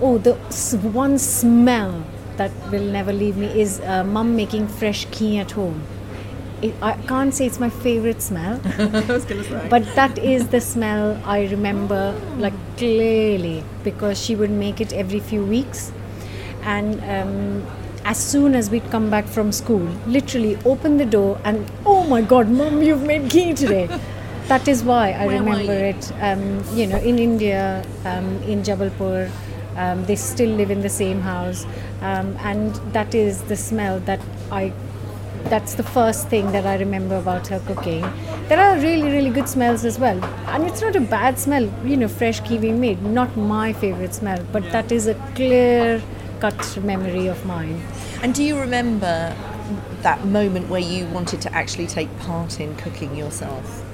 Oh, 0.00 0.16
the 0.16 0.32
one 0.94 1.18
smell 1.18 2.04
that 2.38 2.50
will 2.70 2.84
never 2.96 3.12
leave 3.12 3.36
me 3.36 3.46
is 3.60 3.80
uh, 3.80 4.02
mum 4.04 4.34
making 4.34 4.66
fresh 4.68 5.06
ghee 5.10 5.38
at 5.38 5.50
home. 5.52 5.82
It, 6.62 6.74
I 6.82 6.92
can't 7.06 7.32
say 7.32 7.46
it's 7.46 7.60
my 7.60 7.70
favorite 7.70 8.20
smell, 8.20 8.60
I 8.78 9.04
was 9.06 9.24
going 9.24 9.42
to 9.42 9.48
say. 9.48 9.68
but 9.70 9.84
that 9.94 10.18
is 10.18 10.48
the 10.48 10.60
smell 10.60 11.20
I 11.24 11.46
remember 11.46 12.20
like 12.38 12.54
clearly 12.76 13.62
because 13.84 14.20
she 14.20 14.34
would 14.34 14.50
make 14.50 14.80
it 14.80 14.92
every 14.92 15.20
few 15.20 15.44
weeks, 15.44 15.92
and 16.62 17.00
um, 17.04 17.66
as 18.04 18.18
soon 18.18 18.54
as 18.54 18.70
we'd 18.70 18.90
come 18.90 19.10
back 19.10 19.26
from 19.26 19.52
school, 19.52 19.86
literally 20.06 20.56
open 20.64 20.96
the 20.96 21.06
door 21.06 21.38
and 21.44 21.70
oh 21.86 22.04
my 22.04 22.22
God, 22.22 22.48
mum, 22.48 22.82
you've 22.82 23.02
made 23.04 23.28
ghee 23.30 23.54
today. 23.54 23.86
that 24.48 24.66
is 24.66 24.82
why 24.82 25.12
I 25.12 25.26
Where 25.26 25.42
remember 25.42 25.72
it. 25.72 26.12
Um, 26.20 26.64
you 26.74 26.86
know, 26.86 26.98
in 26.98 27.18
India, 27.18 27.84
um, 28.04 28.42
in 28.42 28.62
Jabalpur. 28.62 29.30
Um, 29.76 30.04
they 30.06 30.16
still 30.16 30.50
live 30.50 30.72
in 30.72 30.80
the 30.80 30.88
same 30.88 31.20
house, 31.20 31.64
um, 32.00 32.36
and 32.38 32.74
that 32.92 33.14
is 33.14 33.42
the 33.42 33.56
smell 33.56 34.00
that 34.00 34.20
I. 34.50 34.72
That's 35.44 35.74
the 35.74 35.82
first 35.82 36.28
thing 36.28 36.50
that 36.52 36.66
I 36.66 36.76
remember 36.76 37.16
about 37.16 37.46
her 37.46 37.60
cooking. 37.60 38.02
There 38.48 38.60
are 38.60 38.76
really, 38.76 39.10
really 39.10 39.30
good 39.30 39.48
smells 39.48 39.84
as 39.84 39.98
well, 39.98 40.22
and 40.48 40.64
it's 40.64 40.80
not 40.80 40.96
a 40.96 41.00
bad 41.00 41.38
smell. 41.38 41.70
You 41.84 41.96
know, 41.96 42.08
fresh 42.08 42.42
ghee 42.44 42.72
made. 42.72 43.02
Not 43.02 43.36
my 43.36 43.72
favorite 43.72 44.14
smell, 44.14 44.44
but 44.52 44.70
that 44.72 44.92
is 44.92 45.06
a 45.06 45.14
clear 45.34 46.02
cut 46.40 46.78
memory 46.82 47.26
of 47.26 47.44
mine. 47.46 47.82
And 48.22 48.34
do 48.34 48.42
you 48.42 48.58
remember 48.58 49.36
that 50.02 50.24
moment 50.24 50.68
where 50.68 50.80
you 50.80 51.06
wanted 51.06 51.40
to 51.42 51.54
actually 51.54 51.86
take 51.86 52.16
part 52.20 52.60
in 52.60 52.74
cooking 52.76 53.16
yourself? 53.16 53.84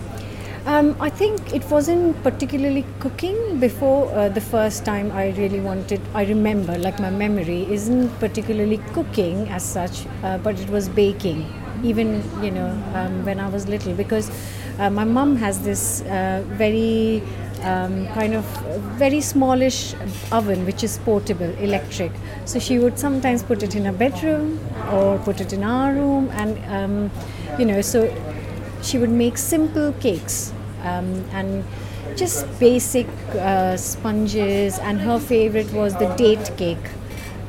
Um, 0.66 0.96
I 0.98 1.10
think 1.10 1.52
it 1.52 1.62
wasn't 1.70 2.22
particularly 2.22 2.86
cooking 2.98 3.60
before 3.60 4.10
uh, 4.14 4.30
the 4.30 4.40
first 4.40 4.82
time 4.86 5.12
I 5.12 5.28
really 5.32 5.60
wanted. 5.60 6.00
I 6.14 6.24
remember, 6.24 6.78
like 6.78 6.98
my 6.98 7.10
memory 7.10 7.70
isn't 7.70 8.08
particularly 8.18 8.78
cooking 8.94 9.46
as 9.50 9.62
such, 9.62 10.06
uh, 10.22 10.38
but 10.38 10.58
it 10.58 10.70
was 10.70 10.88
baking. 10.88 11.44
Even 11.82 12.22
you 12.42 12.50
know 12.50 12.70
um, 12.94 13.26
when 13.26 13.40
I 13.40 13.48
was 13.50 13.68
little, 13.68 13.92
because 13.92 14.30
uh, 14.78 14.88
my 14.88 15.04
mum 15.04 15.36
has 15.36 15.60
this 15.60 16.00
uh, 16.02 16.42
very 16.46 17.22
um, 17.62 18.06
kind 18.14 18.32
of 18.32 18.44
very 18.96 19.20
smallish 19.20 19.94
oven 20.32 20.64
which 20.64 20.82
is 20.82 20.96
portable, 21.04 21.50
electric. 21.58 22.10
So 22.46 22.58
she 22.58 22.78
would 22.78 22.98
sometimes 22.98 23.42
put 23.42 23.62
it 23.62 23.74
in 23.74 23.84
her 23.84 23.92
bedroom 23.92 24.58
or 24.90 25.18
put 25.18 25.42
it 25.42 25.52
in 25.52 25.62
our 25.62 25.92
room, 25.92 26.30
and 26.32 26.58
um, 26.72 27.10
you 27.58 27.66
know 27.66 27.82
so 27.82 28.08
she 28.84 28.98
would 28.98 29.10
make 29.10 29.38
simple 29.38 29.92
cakes 29.94 30.52
um, 30.82 31.24
and 31.32 31.64
just 32.16 32.46
basic 32.60 33.06
uh, 33.34 33.76
sponges 33.76 34.78
and 34.78 35.00
her 35.00 35.18
favorite 35.18 35.72
was 35.72 35.94
the 35.96 36.08
date 36.16 36.50
cake 36.56 36.86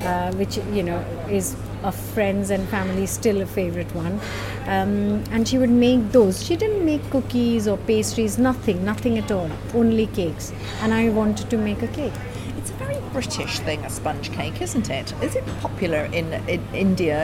uh, 0.02 0.32
which 0.34 0.58
you 0.78 0.84
know 0.84 1.00
is 1.30 1.56
of 1.84 1.95
friends 1.95 2.50
and 2.50 2.67
family 2.69 3.06
still 3.06 3.41
a 3.41 3.45
favorite 3.45 3.93
one 3.95 4.19
um, 4.67 5.24
and 5.32 5.48
she 5.48 5.58
would 5.58 5.69
make 5.69 6.12
those 6.12 6.43
she 6.43 6.56
didn't 6.56 6.84
make 6.86 7.04
cookies 7.12 7.67
or 7.67 7.78
pastries 7.89 8.38
nothing 8.39 8.84
nothing 8.86 9.17
at 9.19 9.32
all 9.32 9.50
only 9.76 10.08
cakes 10.08 10.52
and 10.82 10.93
i 10.93 11.10
wanted 11.10 11.50
to 11.50 11.58
make 11.58 11.82
a 11.84 11.88
cake 12.00 12.13
It's 12.58 12.71
a 12.71 12.78
very 12.82 12.95
British 13.15 13.60
thing, 13.65 13.82
a 13.86 13.89
sponge 13.95 14.30
cake, 14.38 14.62
isn't 14.65 14.89
it? 14.89 15.13
Is 15.26 15.36
it 15.39 15.45
popular 15.62 16.00
in, 16.19 16.34
in 16.54 16.62
India 16.74 17.17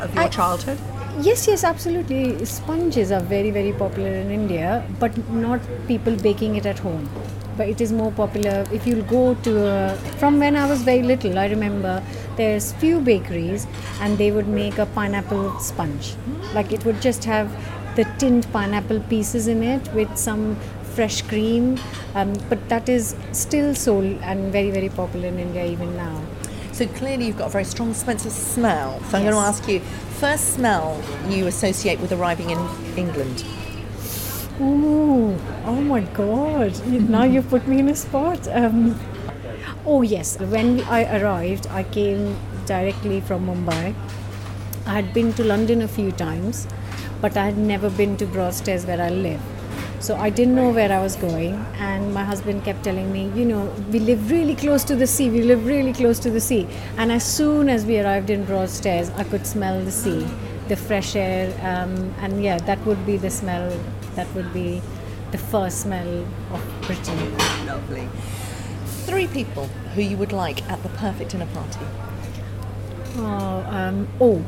of 0.00 0.12
your 0.14 0.24
I- 0.24 0.28
childhood? 0.28 0.78
Yes, 1.20 1.46
yes, 1.48 1.64
absolutely. 1.64 2.44
Sponges 2.44 3.10
are 3.10 3.20
very, 3.20 3.50
very 3.50 3.72
popular 3.72 4.10
in 4.10 4.30
India, 4.30 4.84
but 5.00 5.16
not 5.30 5.60
people 5.88 6.14
baking 6.16 6.56
it 6.56 6.66
at 6.66 6.78
home. 6.78 7.08
But 7.56 7.68
it 7.68 7.80
is 7.80 7.90
more 7.92 8.12
popular 8.12 8.66
if 8.70 8.86
you'll 8.86 9.04
go 9.04 9.34
to. 9.46 9.66
A, 9.66 9.96
from 10.18 10.38
when 10.38 10.56
I 10.56 10.66
was 10.68 10.82
very 10.82 11.02
little, 11.02 11.38
I 11.38 11.46
remember 11.46 12.02
there's 12.36 12.72
few 12.74 13.00
bakeries, 13.00 13.66
and 14.00 14.18
they 14.18 14.30
would 14.30 14.46
make 14.46 14.78
a 14.78 14.86
pineapple 14.86 15.58
sponge. 15.58 16.14
Like 16.54 16.72
it 16.72 16.84
would 16.84 17.00
just 17.00 17.24
have 17.24 17.50
the 17.96 18.04
tinned 18.18 18.50
pineapple 18.52 19.00
pieces 19.00 19.48
in 19.48 19.62
it 19.62 19.92
with 19.94 20.16
some 20.18 20.56
fresh 20.94 21.22
cream. 21.22 21.78
Um, 22.14 22.34
but 22.50 22.68
that 22.68 22.90
is 22.90 23.16
still 23.32 23.74
sold 23.74 24.18
and 24.22 24.52
very, 24.52 24.70
very 24.70 24.90
popular 24.90 25.28
in 25.28 25.38
India 25.38 25.64
even 25.64 25.96
now. 25.96 26.22
So 26.76 26.86
clearly 26.88 27.28
you've 27.28 27.38
got 27.38 27.46
a 27.46 27.52
very 27.52 27.64
strong 27.64 27.94
sense 27.94 28.26
of 28.26 28.32
smell. 28.32 29.00
So 29.04 29.16
I'm 29.16 29.22
going 29.22 29.32
to 29.32 29.40
ask 29.40 29.66
you, 29.66 29.80
first 30.20 30.52
smell 30.52 31.02
you 31.26 31.46
associate 31.46 31.98
with 32.00 32.12
arriving 32.12 32.50
in 32.50 32.58
England? 32.98 33.46
Ooh, 34.60 35.34
oh 35.64 35.80
my 35.80 36.00
God! 36.12 36.86
Now 36.86 37.24
you've 37.24 37.48
put 37.48 37.66
me 37.66 37.78
in 37.78 37.88
a 37.88 37.96
spot. 37.96 38.46
Um, 38.48 39.00
oh 39.86 40.02
yes, 40.02 40.38
when 40.38 40.82
I 40.82 41.18
arrived, 41.18 41.66
I 41.68 41.82
came 41.82 42.36
directly 42.66 43.22
from 43.22 43.46
Mumbai. 43.46 43.94
I 44.84 44.92
had 44.92 45.14
been 45.14 45.32
to 45.32 45.44
London 45.44 45.80
a 45.80 45.88
few 45.88 46.12
times, 46.12 46.66
but 47.22 47.38
I 47.38 47.46
had 47.46 47.56
never 47.56 47.88
been 47.88 48.18
to 48.18 48.26
Broadstairs 48.26 48.84
where 48.84 49.00
I 49.00 49.08
live. 49.08 49.40
So 49.98 50.14
I 50.14 50.30
didn't 50.30 50.54
know 50.54 50.70
where 50.70 50.92
I 50.92 51.00
was 51.00 51.16
going, 51.16 51.54
and 51.78 52.12
my 52.12 52.22
husband 52.22 52.64
kept 52.64 52.84
telling 52.84 53.10
me, 53.12 53.30
you 53.34 53.44
know, 53.44 53.64
we 53.90 53.98
live 53.98 54.30
really 54.30 54.54
close 54.54 54.84
to 54.84 54.94
the 54.94 55.06
sea. 55.06 55.30
We 55.30 55.42
live 55.42 55.66
really 55.66 55.92
close 55.92 56.18
to 56.20 56.30
the 56.30 56.40
sea. 56.40 56.68
And 56.96 57.10
as 57.10 57.24
soon 57.24 57.68
as 57.68 57.84
we 57.86 57.98
arrived 57.98 58.30
in 58.30 58.44
Broadstairs, 58.44 59.10
I 59.16 59.24
could 59.24 59.46
smell 59.46 59.82
the 59.82 59.90
sea, 59.90 60.26
the 60.68 60.76
fresh 60.76 61.16
air, 61.16 61.48
um, 61.62 62.14
and 62.20 62.44
yeah, 62.44 62.58
that 62.58 62.84
would 62.86 63.04
be 63.06 63.16
the 63.16 63.30
smell. 63.30 63.72
That 64.14 64.32
would 64.34 64.52
be 64.52 64.82
the 65.32 65.38
first 65.38 65.80
smell 65.80 66.26
of 66.52 66.80
Britain. 66.82 67.36
Lovely. 67.66 68.08
Three 69.06 69.26
people 69.26 69.66
who 69.94 70.02
you 70.02 70.16
would 70.16 70.32
like 70.32 70.62
at 70.70 70.82
the 70.82 70.88
perfect 70.90 71.30
dinner 71.30 71.46
party. 71.46 71.86
Oh, 73.16 73.66
um, 73.70 74.08
oh, 74.20 74.44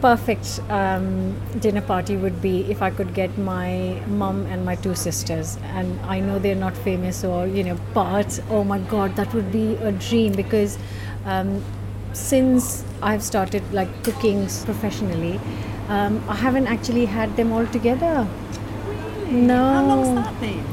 perfect 0.00 0.60
um, 0.68 1.34
dinner 1.60 1.80
party 1.80 2.16
would 2.16 2.40
be 2.40 2.70
if 2.70 2.82
I 2.82 2.90
could 2.90 3.14
get 3.14 3.36
my 3.38 4.00
mum 4.06 4.46
and 4.46 4.64
my 4.64 4.74
two 4.76 4.94
sisters. 4.94 5.58
And 5.64 5.98
I 6.02 6.20
know 6.20 6.38
they're 6.38 6.54
not 6.54 6.76
famous 6.76 7.24
or, 7.24 7.46
you 7.46 7.64
know, 7.64 7.78
but 7.92 8.40
oh 8.50 8.64
my 8.64 8.78
god, 8.78 9.16
that 9.16 9.32
would 9.34 9.50
be 9.50 9.74
a 9.76 9.92
dream 9.92 10.32
because 10.32 10.78
um, 11.24 11.64
since 12.12 12.84
I've 13.02 13.22
started 13.22 13.62
like 13.72 14.04
cooking 14.04 14.46
professionally, 14.64 15.40
um, 15.88 16.22
I 16.28 16.34
haven't 16.34 16.66
actually 16.66 17.06
had 17.06 17.36
them 17.36 17.52
all 17.52 17.66
together. 17.66 18.26
Really? 18.86 19.32
No. 19.32 19.72
How 19.72 19.86
long's 19.86 20.14
that 20.24 20.40
been? 20.40 20.64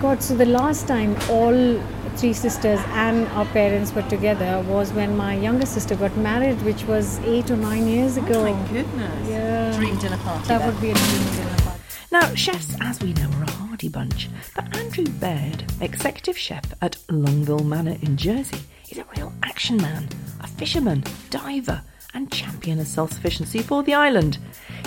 God, 0.00 0.22
so 0.22 0.34
the 0.34 0.46
last 0.46 0.88
time 0.88 1.16
all 1.30 1.80
three 2.16 2.32
sisters 2.32 2.80
and 2.88 3.26
our 3.28 3.44
parents 3.46 3.92
were 3.94 4.02
together 4.02 4.64
was 4.68 4.92
when 4.92 5.16
my 5.16 5.34
younger 5.34 5.66
sister 5.66 5.94
got 5.94 6.16
married, 6.16 6.60
which 6.62 6.84
was 6.84 7.18
eight 7.20 7.50
or 7.50 7.56
nine 7.56 7.86
years 7.86 8.18
oh 8.18 8.24
ago. 8.24 8.46
Oh 8.46 8.54
my 8.54 8.68
goodness. 8.72 9.28
Yeah. 9.28 9.76
Dream 9.76 9.96
dinner 9.98 10.18
party. 10.18 10.48
That 10.48 10.58
then. 10.58 10.68
would 10.72 10.80
be 10.80 10.90
a 10.90 10.94
dream 10.94 11.24
dinner 11.36 11.56
party. 11.62 11.80
Now, 12.10 12.34
chefs, 12.34 12.76
as 12.80 13.00
we 13.00 13.14
know, 13.14 13.30
are 13.38 13.44
a 13.44 13.50
hardy 13.50 13.88
bunch, 13.88 14.28
but 14.54 14.76
Andrew 14.76 15.06
Baird, 15.06 15.64
executive 15.80 16.36
chef 16.36 16.64
at 16.82 16.98
Longueville 17.08 17.64
Manor 17.64 17.96
in 18.02 18.16
Jersey, 18.16 18.60
is 18.90 18.98
a 18.98 19.06
real 19.16 19.32
action 19.42 19.78
man, 19.78 20.08
a 20.40 20.46
fisherman, 20.46 21.04
diver, 21.30 21.82
and 22.14 22.30
champion 22.30 22.78
of 22.80 22.86
self 22.86 23.12
sufficiency 23.12 23.62
for 23.62 23.82
the 23.82 23.94
island. 23.94 24.38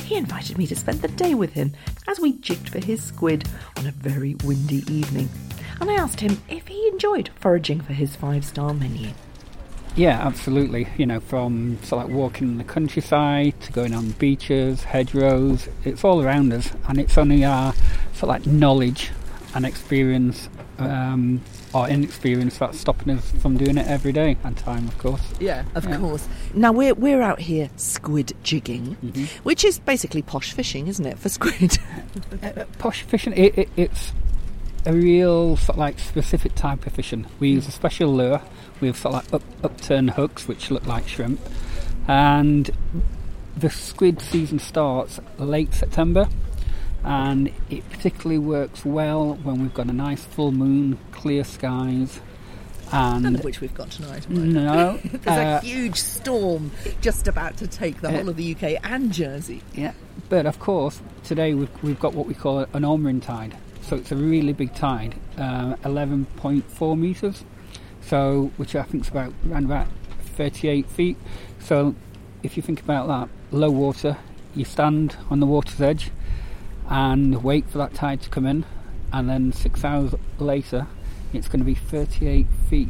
He 0.03 0.15
invited 0.15 0.57
me 0.59 0.67
to 0.67 0.75
spend 0.75 1.01
the 1.01 1.07
day 1.07 1.33
with 1.33 1.53
him 1.53 1.73
as 2.07 2.19
we 2.19 2.33
jigged 2.33 2.69
for 2.69 2.77
his 2.77 3.03
squid 3.03 3.49
on 3.77 3.87
a 3.87 3.91
very 3.91 4.35
windy 4.43 4.83
evening. 4.91 5.29
And 5.81 5.89
I 5.89 5.95
asked 5.95 6.19
him 6.19 6.41
if 6.49 6.67
he 6.67 6.87
enjoyed 6.87 7.29
foraging 7.39 7.81
for 7.81 7.93
his 7.93 8.15
five 8.15 8.45
star 8.45 8.73
menu. 8.73 9.09
Yeah, 9.95 10.19
absolutely. 10.25 10.87
You 10.97 11.05
know, 11.05 11.19
from 11.21 11.77
sort 11.83 12.03
of 12.03 12.09
like 12.09 12.17
walking 12.17 12.49
in 12.49 12.57
the 12.57 12.65
countryside 12.65 13.59
to 13.61 13.71
going 13.71 13.93
on 13.93 14.11
beaches, 14.11 14.83
hedgerows, 14.83 15.69
it's 15.85 16.03
all 16.03 16.21
around 16.21 16.51
us, 16.51 16.71
and 16.87 16.99
it's 16.99 17.17
only 17.17 17.45
our 17.45 17.73
sort 18.13 18.23
of 18.23 18.29
like 18.29 18.45
knowledge 18.45 19.11
and 19.53 19.65
experience 19.65 20.49
um, 20.79 21.41
or 21.73 21.87
inexperience 21.87 22.57
that's 22.57 22.79
stopping 22.79 23.17
us 23.17 23.31
from 23.41 23.57
doing 23.57 23.77
it 23.77 23.87
every 23.87 24.11
day 24.11 24.37
and 24.43 24.57
time, 24.57 24.87
of 24.87 24.97
course. 24.97 25.21
Yeah, 25.39 25.63
of 25.75 25.89
course. 25.91 26.27
Now 26.53 26.73
we're 26.73 26.93
we're 26.93 27.21
out 27.21 27.39
here 27.39 27.69
squid 27.77 28.33
jigging, 28.43 28.97
mm-hmm. 29.03 29.23
which 29.43 29.63
is 29.63 29.79
basically 29.79 30.21
posh 30.21 30.51
fishing, 30.51 30.87
isn't 30.87 31.05
it, 31.05 31.17
for 31.19 31.29
squid? 31.29 31.77
Uh, 32.41 32.47
uh, 32.47 32.65
posh 32.77 33.01
fishing, 33.03 33.33
it, 33.33 33.57
it, 33.57 33.69
it's 33.75 34.13
a 34.85 34.93
real 34.93 35.57
sort 35.57 35.71
of 35.71 35.77
like 35.77 35.99
specific 35.99 36.55
type 36.55 36.85
of 36.85 36.93
fishing. 36.93 37.25
We 37.39 37.49
use 37.49 37.67
a 37.67 37.71
special 37.71 38.13
lure 38.13 38.41
with 38.81 38.97
sort 38.97 39.15
of 39.15 39.33
like 39.33 39.41
up, 39.41 39.63
upturned 39.63 40.11
hooks, 40.11 40.47
which 40.47 40.71
look 40.71 40.85
like 40.85 41.07
shrimp, 41.07 41.39
and 42.07 42.69
the 43.57 43.69
squid 43.69 44.21
season 44.21 44.59
starts 44.59 45.19
late 45.37 45.73
September, 45.73 46.27
and 47.03 47.51
it 47.69 47.89
particularly 47.89 48.39
works 48.39 48.85
well 48.85 49.35
when 49.35 49.61
we've 49.61 49.73
got 49.73 49.87
a 49.87 49.93
nice 49.93 50.23
full 50.23 50.51
moon, 50.51 50.97
clear 51.11 51.43
skies, 51.43 52.19
and 52.91 53.23
None 53.23 53.35
of 53.35 53.43
which 53.43 53.61
we've 53.61 53.73
got 53.73 53.91
tonight. 53.91 54.29
No, 54.29 54.97
There's 55.03 55.27
uh, 55.27 55.59
a 55.61 55.65
huge 55.65 55.97
storm 55.97 56.71
just 57.01 57.27
about 57.27 57.57
to 57.57 57.67
take 57.67 58.01
the 58.01 58.09
uh, 58.09 58.11
whole 58.11 58.29
of 58.29 58.35
the 58.35 58.55
UK 58.55 58.79
and 58.83 59.11
Jersey. 59.11 59.63
Yeah, 59.73 59.93
but 60.29 60.45
of 60.45 60.59
course, 60.59 61.01
today 61.23 61.53
we've, 61.53 61.83
we've 61.83 61.99
got 61.99 62.13
what 62.13 62.27
we 62.27 62.35
call 62.35 62.59
an 62.59 62.85
Ormering 62.85 63.21
tide. 63.21 63.57
So 63.87 63.95
it's 63.95 64.11
a 64.11 64.15
really 64.15 64.51
big 64.51 64.73
tide, 64.73 65.13
uh, 65.37 65.75
11.4 65.83 66.97
metres, 66.97 67.43
so 68.01 68.51
which 68.57 68.75
I 68.75 68.81
think 68.81 69.03
is 69.03 69.09
about 69.09 69.31
around 69.47 69.65
about 69.65 69.87
38 70.35 70.89
feet. 70.89 71.17
So 71.59 71.93
if 72.41 72.57
you 72.57 72.63
think 72.63 72.81
about 72.81 73.07
that, 73.07 73.29
low 73.55 73.69
water, 73.69 74.17
you 74.55 74.65
stand 74.65 75.17
on 75.29 75.39
the 75.39 75.45
water's 75.45 75.79
edge 75.81 76.09
and 76.89 77.43
wait 77.43 77.69
for 77.69 77.77
that 77.77 77.93
tide 77.93 78.21
to 78.23 78.29
come 78.29 78.47
in, 78.47 78.65
and 79.13 79.29
then 79.29 79.53
six 79.53 79.85
hours 79.85 80.15
later, 80.39 80.87
it's 81.31 81.47
going 81.47 81.59
to 81.59 81.65
be 81.65 81.75
38 81.75 82.47
feet 82.67 82.89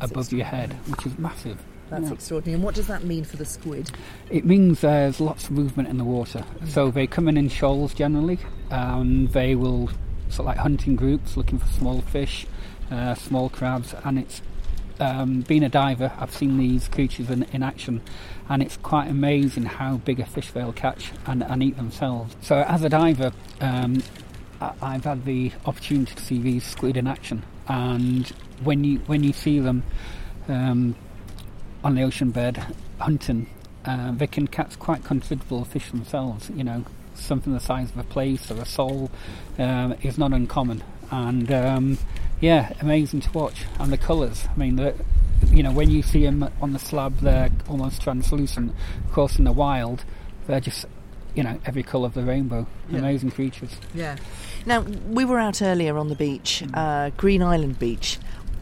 above 0.00 0.32
your 0.32 0.46
head, 0.46 0.72
which 0.88 1.06
is 1.06 1.16
massive. 1.16 1.58
That's 1.92 2.10
extraordinary. 2.12 2.54
And 2.54 2.64
what 2.64 2.74
does 2.74 2.86
that 2.86 3.04
mean 3.04 3.24
for 3.24 3.36
the 3.36 3.44
squid? 3.44 3.90
It 4.30 4.44
means 4.44 4.80
there's 4.80 5.20
lots 5.20 5.44
of 5.44 5.50
movement 5.52 5.88
in 5.88 5.98
the 5.98 6.04
water. 6.04 6.44
So 6.68 6.90
they 6.90 7.06
come 7.06 7.28
in 7.28 7.36
in 7.36 7.48
shoals 7.48 7.92
generally. 7.94 8.38
Um, 8.70 9.28
they 9.28 9.54
will 9.54 9.88
sort 10.28 10.40
of 10.40 10.46
like 10.46 10.56
hunting 10.58 10.96
groups 10.96 11.36
looking 11.36 11.58
for 11.58 11.66
small 11.68 12.00
fish, 12.00 12.46
uh, 12.90 13.14
small 13.14 13.50
crabs, 13.50 13.94
and 14.04 14.18
it's 14.18 14.40
um, 15.00 15.42
being 15.42 15.62
a 15.62 15.68
diver. 15.68 16.12
I've 16.18 16.32
seen 16.34 16.56
these 16.58 16.88
creatures 16.88 17.28
in, 17.28 17.42
in 17.52 17.62
action, 17.62 18.00
and 18.48 18.62
it's 18.62 18.76
quite 18.78 19.08
amazing 19.10 19.64
how 19.64 19.98
big 19.98 20.20
a 20.20 20.24
fish 20.26 20.50
they'll 20.52 20.72
catch 20.72 21.12
and, 21.26 21.42
and 21.42 21.62
eat 21.62 21.76
themselves. 21.76 22.34
So 22.40 22.56
as 22.62 22.82
a 22.82 22.88
diver, 22.88 23.32
um, 23.60 24.02
I- 24.60 24.72
I've 24.80 25.04
had 25.04 25.24
the 25.26 25.52
opportunity 25.66 26.14
to 26.14 26.22
see 26.22 26.38
these 26.38 26.64
squid 26.64 26.96
in 26.96 27.06
action, 27.06 27.42
and 27.68 28.26
when 28.64 28.84
you 28.84 28.98
when 29.06 29.22
you 29.24 29.32
see 29.34 29.58
them. 29.60 29.82
Um, 30.48 30.96
on 31.84 31.94
the 31.94 32.02
ocean 32.02 32.30
bed 32.30 32.64
hunting, 32.98 33.48
uh, 33.84 34.12
they 34.12 34.26
can 34.26 34.46
catch 34.46 34.78
quite 34.78 35.04
considerable 35.04 35.64
fish 35.64 35.90
themselves. 35.90 36.50
You 36.54 36.64
know, 36.64 36.84
something 37.14 37.52
the 37.52 37.60
size 37.60 37.90
of 37.90 37.98
a 37.98 38.04
plaice 38.04 38.50
or 38.50 38.60
a 38.60 38.66
sole 38.66 39.10
um, 39.58 39.94
is 40.02 40.18
not 40.18 40.32
uncommon, 40.32 40.82
and 41.10 41.50
um, 41.50 41.98
yeah, 42.40 42.72
amazing 42.80 43.20
to 43.22 43.32
watch. 43.32 43.64
And 43.78 43.92
the 43.92 43.98
colours, 43.98 44.48
I 44.54 44.58
mean, 44.58 44.76
the, 44.76 44.94
you 45.48 45.62
know, 45.62 45.72
when 45.72 45.90
you 45.90 46.02
see 46.02 46.24
them 46.24 46.48
on 46.60 46.72
the 46.72 46.78
slab, 46.78 47.18
they're 47.18 47.50
almost 47.68 48.02
translucent. 48.02 48.74
Of 49.04 49.12
course, 49.12 49.38
in 49.38 49.44
the 49.44 49.52
wild, 49.52 50.04
they're 50.46 50.60
just 50.60 50.86
you 51.34 51.42
know 51.42 51.58
every 51.64 51.82
colour 51.82 52.06
of 52.06 52.14
the 52.14 52.22
rainbow. 52.22 52.66
Yeah. 52.88 52.98
Amazing 52.98 53.32
creatures. 53.32 53.76
Yeah. 53.94 54.16
Now, 54.64 54.80
we 54.80 55.24
were 55.24 55.38
out 55.38 55.60
earlier 55.60 55.98
on 55.98 56.08
the 56.08 56.14
beach, 56.14 56.62
uh, 56.74 57.10
Green 57.16 57.42
Island 57.42 57.78
Beach, 57.78 58.18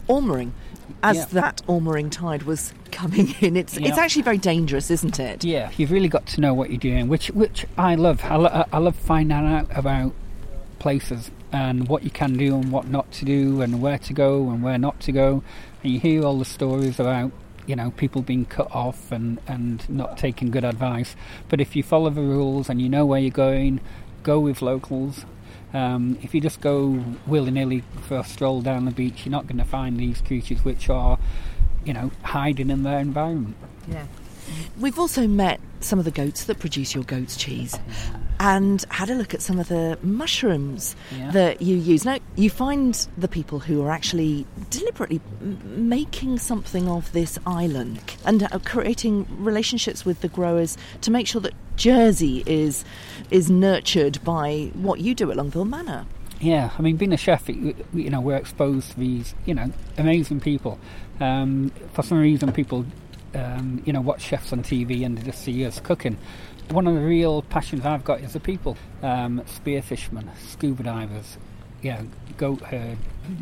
Ormering. 0.08 0.54
As 1.02 1.16
Yeah. 1.16 1.24
that 1.40 1.62
Ormering 1.66 2.10
tide 2.10 2.44
was 2.44 2.72
coming 2.90 3.34
in, 3.40 3.56
it's 3.56 3.76
it's 3.76 3.98
actually 3.98 4.22
very 4.22 4.38
dangerous, 4.38 4.90
isn't 4.90 5.18
it? 5.20 5.44
Yeah, 5.44 5.70
you've 5.76 5.90
really 5.90 6.08
got 6.08 6.26
to 6.28 6.40
know 6.40 6.54
what 6.54 6.70
you're 6.70 6.78
doing, 6.78 7.08
which 7.08 7.28
which 7.30 7.66
I 7.78 7.94
love. 7.94 8.20
I, 8.24 8.36
lo- 8.36 8.64
I 8.72 8.78
love 8.78 8.96
finding 8.96 9.36
out 9.36 9.66
about 9.76 10.12
places 10.78 11.30
and 11.52 11.88
what 11.88 12.04
you 12.04 12.10
can 12.10 12.36
do 12.36 12.54
and 12.54 12.70
what 12.72 12.88
not 12.88 13.10
to 13.12 13.24
do, 13.24 13.60
and 13.62 13.82
where 13.82 13.98
to 13.98 14.12
go 14.12 14.50
and 14.50 14.62
where 14.62 14.78
not 14.78 15.00
to 15.00 15.12
go. 15.12 15.42
And 15.82 15.92
you 15.92 16.00
hear 16.00 16.24
all 16.24 16.38
the 16.38 16.44
stories 16.44 16.98
about 17.00 17.32
you 17.66 17.76
know 17.76 17.90
people 17.92 18.22
being 18.22 18.44
cut 18.46 18.70
off 18.74 19.12
and 19.12 19.38
and 19.46 19.88
not 19.88 20.16
taking 20.18 20.50
good 20.50 20.64
advice. 20.64 21.14
But 21.48 21.60
if 21.60 21.74
you 21.76 21.82
follow 21.82 22.10
the 22.10 22.22
rules 22.22 22.68
and 22.68 22.80
you 22.80 22.88
know 22.88 23.04
where 23.06 23.20
you're 23.20 23.30
going, 23.30 23.80
go 24.22 24.40
with 24.40 24.62
locals. 24.62 25.24
Um, 25.72 26.18
if 26.22 26.34
you 26.34 26.40
just 26.40 26.60
go 26.60 27.04
willy 27.26 27.50
nilly 27.50 27.84
for 28.08 28.18
a 28.18 28.24
stroll 28.24 28.60
down 28.60 28.84
the 28.84 28.90
beach, 28.90 29.24
you're 29.24 29.30
not 29.30 29.46
going 29.46 29.58
to 29.58 29.64
find 29.64 29.98
these 29.98 30.20
creatures 30.20 30.64
which 30.64 30.88
are, 30.90 31.18
you 31.84 31.92
know, 31.92 32.10
hiding 32.22 32.70
in 32.70 32.82
their 32.82 32.98
environment. 32.98 33.56
Yeah. 33.88 34.06
We've 34.78 34.98
also 34.98 35.26
met 35.28 35.60
some 35.80 35.98
of 35.98 36.04
the 36.04 36.10
goats 36.10 36.44
that 36.44 36.58
produce 36.58 36.94
your 36.94 37.04
goat's 37.04 37.36
cheese 37.36 37.78
and 38.40 38.84
had 38.90 39.10
a 39.10 39.14
look 39.14 39.34
at 39.34 39.42
some 39.42 39.58
of 39.60 39.68
the 39.68 39.96
mushrooms 40.02 40.96
Yeah. 41.16 41.30
that 41.32 41.60
you 41.62 41.76
use. 41.76 42.04
Now, 42.04 42.18
you 42.36 42.48
find 42.50 42.94
the 43.18 43.28
people 43.28 43.58
who 43.60 43.82
are 43.84 43.90
actually 43.90 44.46
deliberately 44.70 45.20
m- 45.42 45.88
making 45.88 46.38
something 46.38 46.88
of 46.88 47.12
this 47.12 47.38
island 47.46 48.00
and 48.24 48.42
uh, 48.44 48.58
creating 48.64 49.26
relationships 49.38 50.04
with 50.06 50.22
the 50.22 50.28
growers 50.28 50.78
to 51.02 51.10
make 51.10 51.26
sure 51.26 51.40
that 51.42 51.52
Jersey 51.76 52.42
is 52.46 52.84
is 53.30 53.50
nurtured 53.50 54.22
by 54.24 54.70
what 54.74 55.00
you 55.00 55.14
do 55.14 55.30
at 55.30 55.36
Longueville 55.36 55.64
Manor. 55.66 56.06
Yeah, 56.40 56.70
I 56.78 56.82
mean, 56.82 56.96
being 56.96 57.12
a 57.12 57.18
chef, 57.18 57.46
you 57.50 57.74
know, 57.92 58.20
we're 58.22 58.36
exposed 58.36 58.92
to 58.92 58.98
these, 59.00 59.34
you 59.44 59.54
know, 59.54 59.70
amazing 59.98 60.40
people. 60.40 60.78
Um, 61.20 61.70
for 61.92 62.02
some 62.02 62.18
reason, 62.18 62.50
people, 62.52 62.86
um, 63.34 63.82
you 63.84 63.92
know, 63.92 64.00
watch 64.00 64.22
chefs 64.22 64.50
on 64.52 64.62
TV 64.62 65.04
and 65.04 65.18
they 65.18 65.22
just 65.22 65.42
see 65.44 65.66
us 65.66 65.78
cooking. 65.80 66.16
One 66.70 66.86
of 66.86 66.94
the 66.94 67.00
real 67.00 67.42
passions 67.42 67.84
I've 67.84 68.04
got 68.04 68.20
is 68.20 68.32
the 68.32 68.38
people. 68.40 68.76
Um, 69.02 69.42
spear 69.46 69.82
fishermen, 69.82 70.30
scuba 70.38 70.84
divers, 70.84 71.36
know, 71.92 72.06
goat 72.36 72.60
herd, 72.62 72.96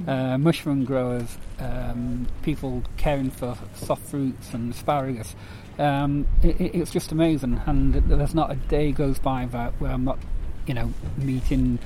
uh, 0.07 0.39
mushroom 0.39 0.85
growers, 0.85 1.37
um, 1.59 2.27
people 2.43 2.83
caring 2.97 3.31
for 3.31 3.55
soft 3.75 4.03
fruits 4.07 4.55
and 4.55 4.73
asparagus. 4.73 5.35
Um, 5.79 6.27
it- 6.43 6.75
it's 6.75 6.91
just 6.91 7.13
amazing, 7.13 7.61
and 7.67 7.95
there's 7.95 8.35
not 8.35 8.51
a 8.51 8.57
day 8.57 8.93
goes 8.93 9.19
by 9.19 9.45
that 9.47 9.75
where 9.79 9.93
I'm 9.93 10.05
not, 10.05 10.19
you 10.67 10.73
know, 10.75 10.93
meeting 11.19 11.79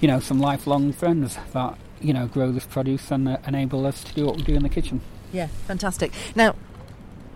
you 0.00 0.08
know, 0.08 0.18
some 0.18 0.40
lifelong 0.40 0.92
friends 0.92 1.38
that, 1.52 1.78
you 2.00 2.12
know, 2.12 2.26
grow 2.26 2.50
this 2.50 2.66
produce 2.66 3.12
and 3.12 3.28
uh, 3.28 3.36
enable 3.46 3.86
us 3.86 4.02
to 4.02 4.12
do 4.14 4.26
what 4.26 4.36
we 4.36 4.42
do 4.42 4.52
in 4.54 4.64
the 4.64 4.68
kitchen. 4.68 5.00
Yeah, 5.32 5.46
fantastic. 5.68 6.10
Now, 6.34 6.56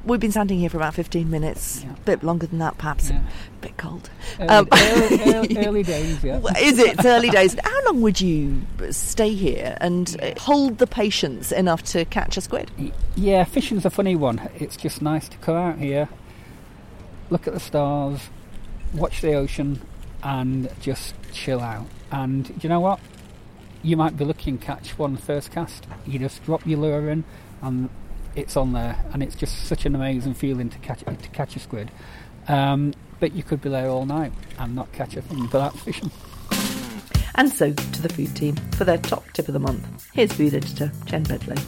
we've 0.06 0.20
been 0.20 0.30
standing 0.30 0.58
here 0.58 0.70
for 0.70 0.76
about 0.76 0.94
15 0.94 1.28
minutes, 1.28 1.84
a 1.84 2.00
bit 2.04 2.22
longer 2.22 2.46
than 2.46 2.58
that 2.60 2.78
perhaps, 2.78 3.10
a 3.10 3.22
bit 3.60 3.76
cold. 3.76 4.08
Um, 4.38 4.68
Early, 4.72 5.20
early, 5.20 5.34
early, 5.34 5.58
early 5.66 5.82
days, 5.82 6.24
yeah. 6.24 6.40
Is 6.58 6.78
it? 6.78 6.94
It's 6.94 7.04
early 7.04 7.28
days. 7.30 7.56
How 7.62 7.84
long 7.84 8.00
would 8.00 8.20
you 8.20 8.62
stay 8.90 9.34
here 9.34 9.76
and 9.80 10.16
uh, 10.22 10.40
hold 10.40 10.78
the 10.78 10.86
patience 10.86 11.52
enough 11.52 11.82
to 11.84 12.04
catch 12.04 12.36
a 12.36 12.40
squid? 12.40 12.70
Yeah, 13.16 13.44
fishing's 13.44 13.84
a 13.84 13.90
funny 13.90 14.14
one. 14.16 14.48
It's 14.58 14.76
just 14.76 15.02
nice 15.02 15.28
to 15.28 15.36
come 15.38 15.56
out 15.56 15.78
here, 15.78 16.08
look 17.28 17.46
at 17.46 17.54
the 17.54 17.60
stars, 17.60 18.30
watch 18.94 19.20
the 19.20 19.34
ocean, 19.34 19.80
and 20.22 20.70
just 20.80 21.14
chill 21.32 21.60
out. 21.60 21.86
And 22.10 22.58
you 22.62 22.68
know 22.68 22.80
what? 22.80 23.00
You 23.82 23.96
might 23.96 24.16
be 24.16 24.24
lucky 24.24 24.50
and 24.50 24.60
catch 24.60 24.96
one 24.98 25.16
first 25.16 25.50
cast. 25.50 25.86
You 26.06 26.18
just 26.18 26.44
drop 26.44 26.66
your 26.66 26.78
lure 26.78 27.10
in, 27.10 27.24
and 27.62 27.90
it's 28.36 28.56
on 28.56 28.72
there, 28.74 29.02
and 29.12 29.22
it's 29.22 29.34
just 29.34 29.64
such 29.64 29.86
an 29.86 29.94
amazing 29.94 30.34
feeling 30.34 30.68
to 30.68 30.78
catch 30.78 31.00
to 31.00 31.28
catch 31.30 31.56
a 31.56 31.58
squid. 31.58 31.90
Um, 32.46 32.92
but 33.18 33.32
you 33.32 33.42
could 33.42 33.62
be 33.62 33.70
there 33.70 33.88
all 33.88 34.04
night 34.04 34.32
and 34.58 34.76
not 34.76 34.92
catch 34.92 35.16
a 35.16 35.22
thing. 35.22 35.46
But 35.46 35.70
that's 35.70 35.80
fishing. 35.80 36.10
And 37.34 37.50
so 37.50 37.72
to 37.72 38.02
the 38.02 38.08
food 38.08 38.34
team 38.36 38.56
for 38.76 38.84
their 38.84 38.98
top 38.98 39.30
tip 39.32 39.48
of 39.48 39.52
the 39.54 39.58
month. 39.58 40.08
Here's 40.12 40.32
food 40.32 40.54
editor 40.54 40.92
Jen 41.04 41.24
Bedloe. 41.24 41.60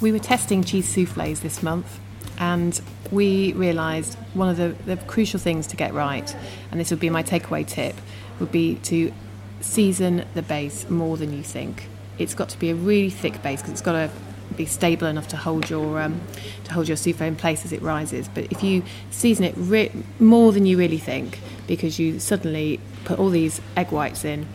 We 0.00 0.12
were 0.12 0.18
testing 0.18 0.64
cheese 0.64 0.88
souffles 0.88 1.40
this 1.40 1.62
month, 1.62 2.00
and 2.38 2.78
we 3.10 3.52
realised 3.52 4.18
one 4.34 4.48
of 4.48 4.56
the, 4.56 4.74
the 4.84 4.96
crucial 5.04 5.38
things 5.38 5.66
to 5.68 5.76
get 5.76 5.94
right, 5.94 6.34
and 6.70 6.80
this 6.80 6.90
would 6.90 7.00
be 7.00 7.10
my 7.10 7.22
takeaway 7.22 7.66
tip, 7.66 7.94
would 8.40 8.52
be 8.52 8.76
to 8.76 9.12
season 9.60 10.26
the 10.34 10.42
base 10.42 10.88
more 10.90 11.16
than 11.16 11.32
you 11.32 11.42
think. 11.42 11.88
It's 12.18 12.34
got 12.34 12.48
to 12.50 12.58
be 12.58 12.70
a 12.70 12.74
really 12.74 13.10
thick 13.10 13.42
base 13.42 13.60
because 13.60 13.72
it's 13.72 13.80
got 13.80 13.92
to 13.92 14.10
be 14.56 14.66
stable 14.66 15.06
enough 15.06 15.28
to 15.28 15.36
hold 15.36 15.70
your 15.70 16.00
um, 16.00 16.20
to 16.64 16.72
hold 16.72 16.88
your 16.88 16.96
souffle 16.96 17.26
in 17.26 17.36
place 17.36 17.64
as 17.64 17.72
it 17.72 17.82
rises. 17.82 18.28
But 18.28 18.44
if 18.50 18.62
you 18.62 18.82
season 19.10 19.44
it 19.44 19.54
re- 19.56 19.92
more 20.18 20.52
than 20.52 20.66
you 20.66 20.78
really 20.78 20.98
think, 20.98 21.40
because 21.66 21.98
you 21.98 22.20
suddenly 22.20 22.80
put 23.04 23.18
all 23.18 23.30
these 23.30 23.60
egg 23.76 23.90
whites 23.90 24.24
in, 24.24 24.46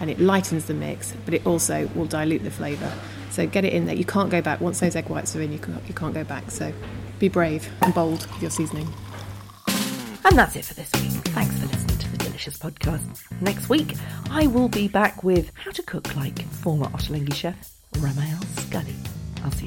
and 0.00 0.10
it 0.10 0.20
lightens 0.20 0.66
the 0.66 0.74
mix, 0.74 1.14
but 1.24 1.34
it 1.34 1.46
also 1.46 1.88
will 1.94 2.06
dilute 2.06 2.44
the 2.44 2.50
flavour. 2.50 2.92
So 3.30 3.46
get 3.46 3.64
it 3.64 3.72
in 3.72 3.86
there. 3.86 3.94
You 3.94 4.04
can't 4.04 4.30
go 4.30 4.40
back 4.40 4.60
once 4.60 4.80
those 4.80 4.96
egg 4.96 5.08
whites 5.08 5.34
are 5.36 5.42
in. 5.42 5.52
You 5.52 5.58
can't, 5.58 5.86
you 5.86 5.94
can't 5.94 6.14
go 6.14 6.24
back. 6.24 6.50
So 6.50 6.72
be 7.18 7.28
brave 7.28 7.70
and 7.82 7.94
bold 7.94 8.26
with 8.32 8.42
your 8.42 8.50
seasoning. 8.50 8.88
And 10.24 10.36
that's 10.36 10.56
it 10.56 10.64
for 10.64 10.74
this 10.74 10.90
week. 10.94 11.12
Thanks 11.28 11.58
for 11.58 11.66
listening 11.66 11.98
to 11.98 12.10
the 12.12 12.18
Delicious 12.18 12.58
Podcast. 12.58 13.40
Next 13.40 13.68
week, 13.68 13.94
I 14.30 14.46
will 14.46 14.68
be 14.68 14.88
back 14.88 15.22
with 15.22 15.52
how 15.54 15.70
to 15.70 15.82
cook 15.82 16.14
like 16.16 16.42
former 16.42 16.86
Ottolenghi 16.86 17.34
chef 17.34 17.72
Ramael 17.98 18.42
Scully. 18.56 19.15
I'll 19.44 19.52
see 19.52 19.66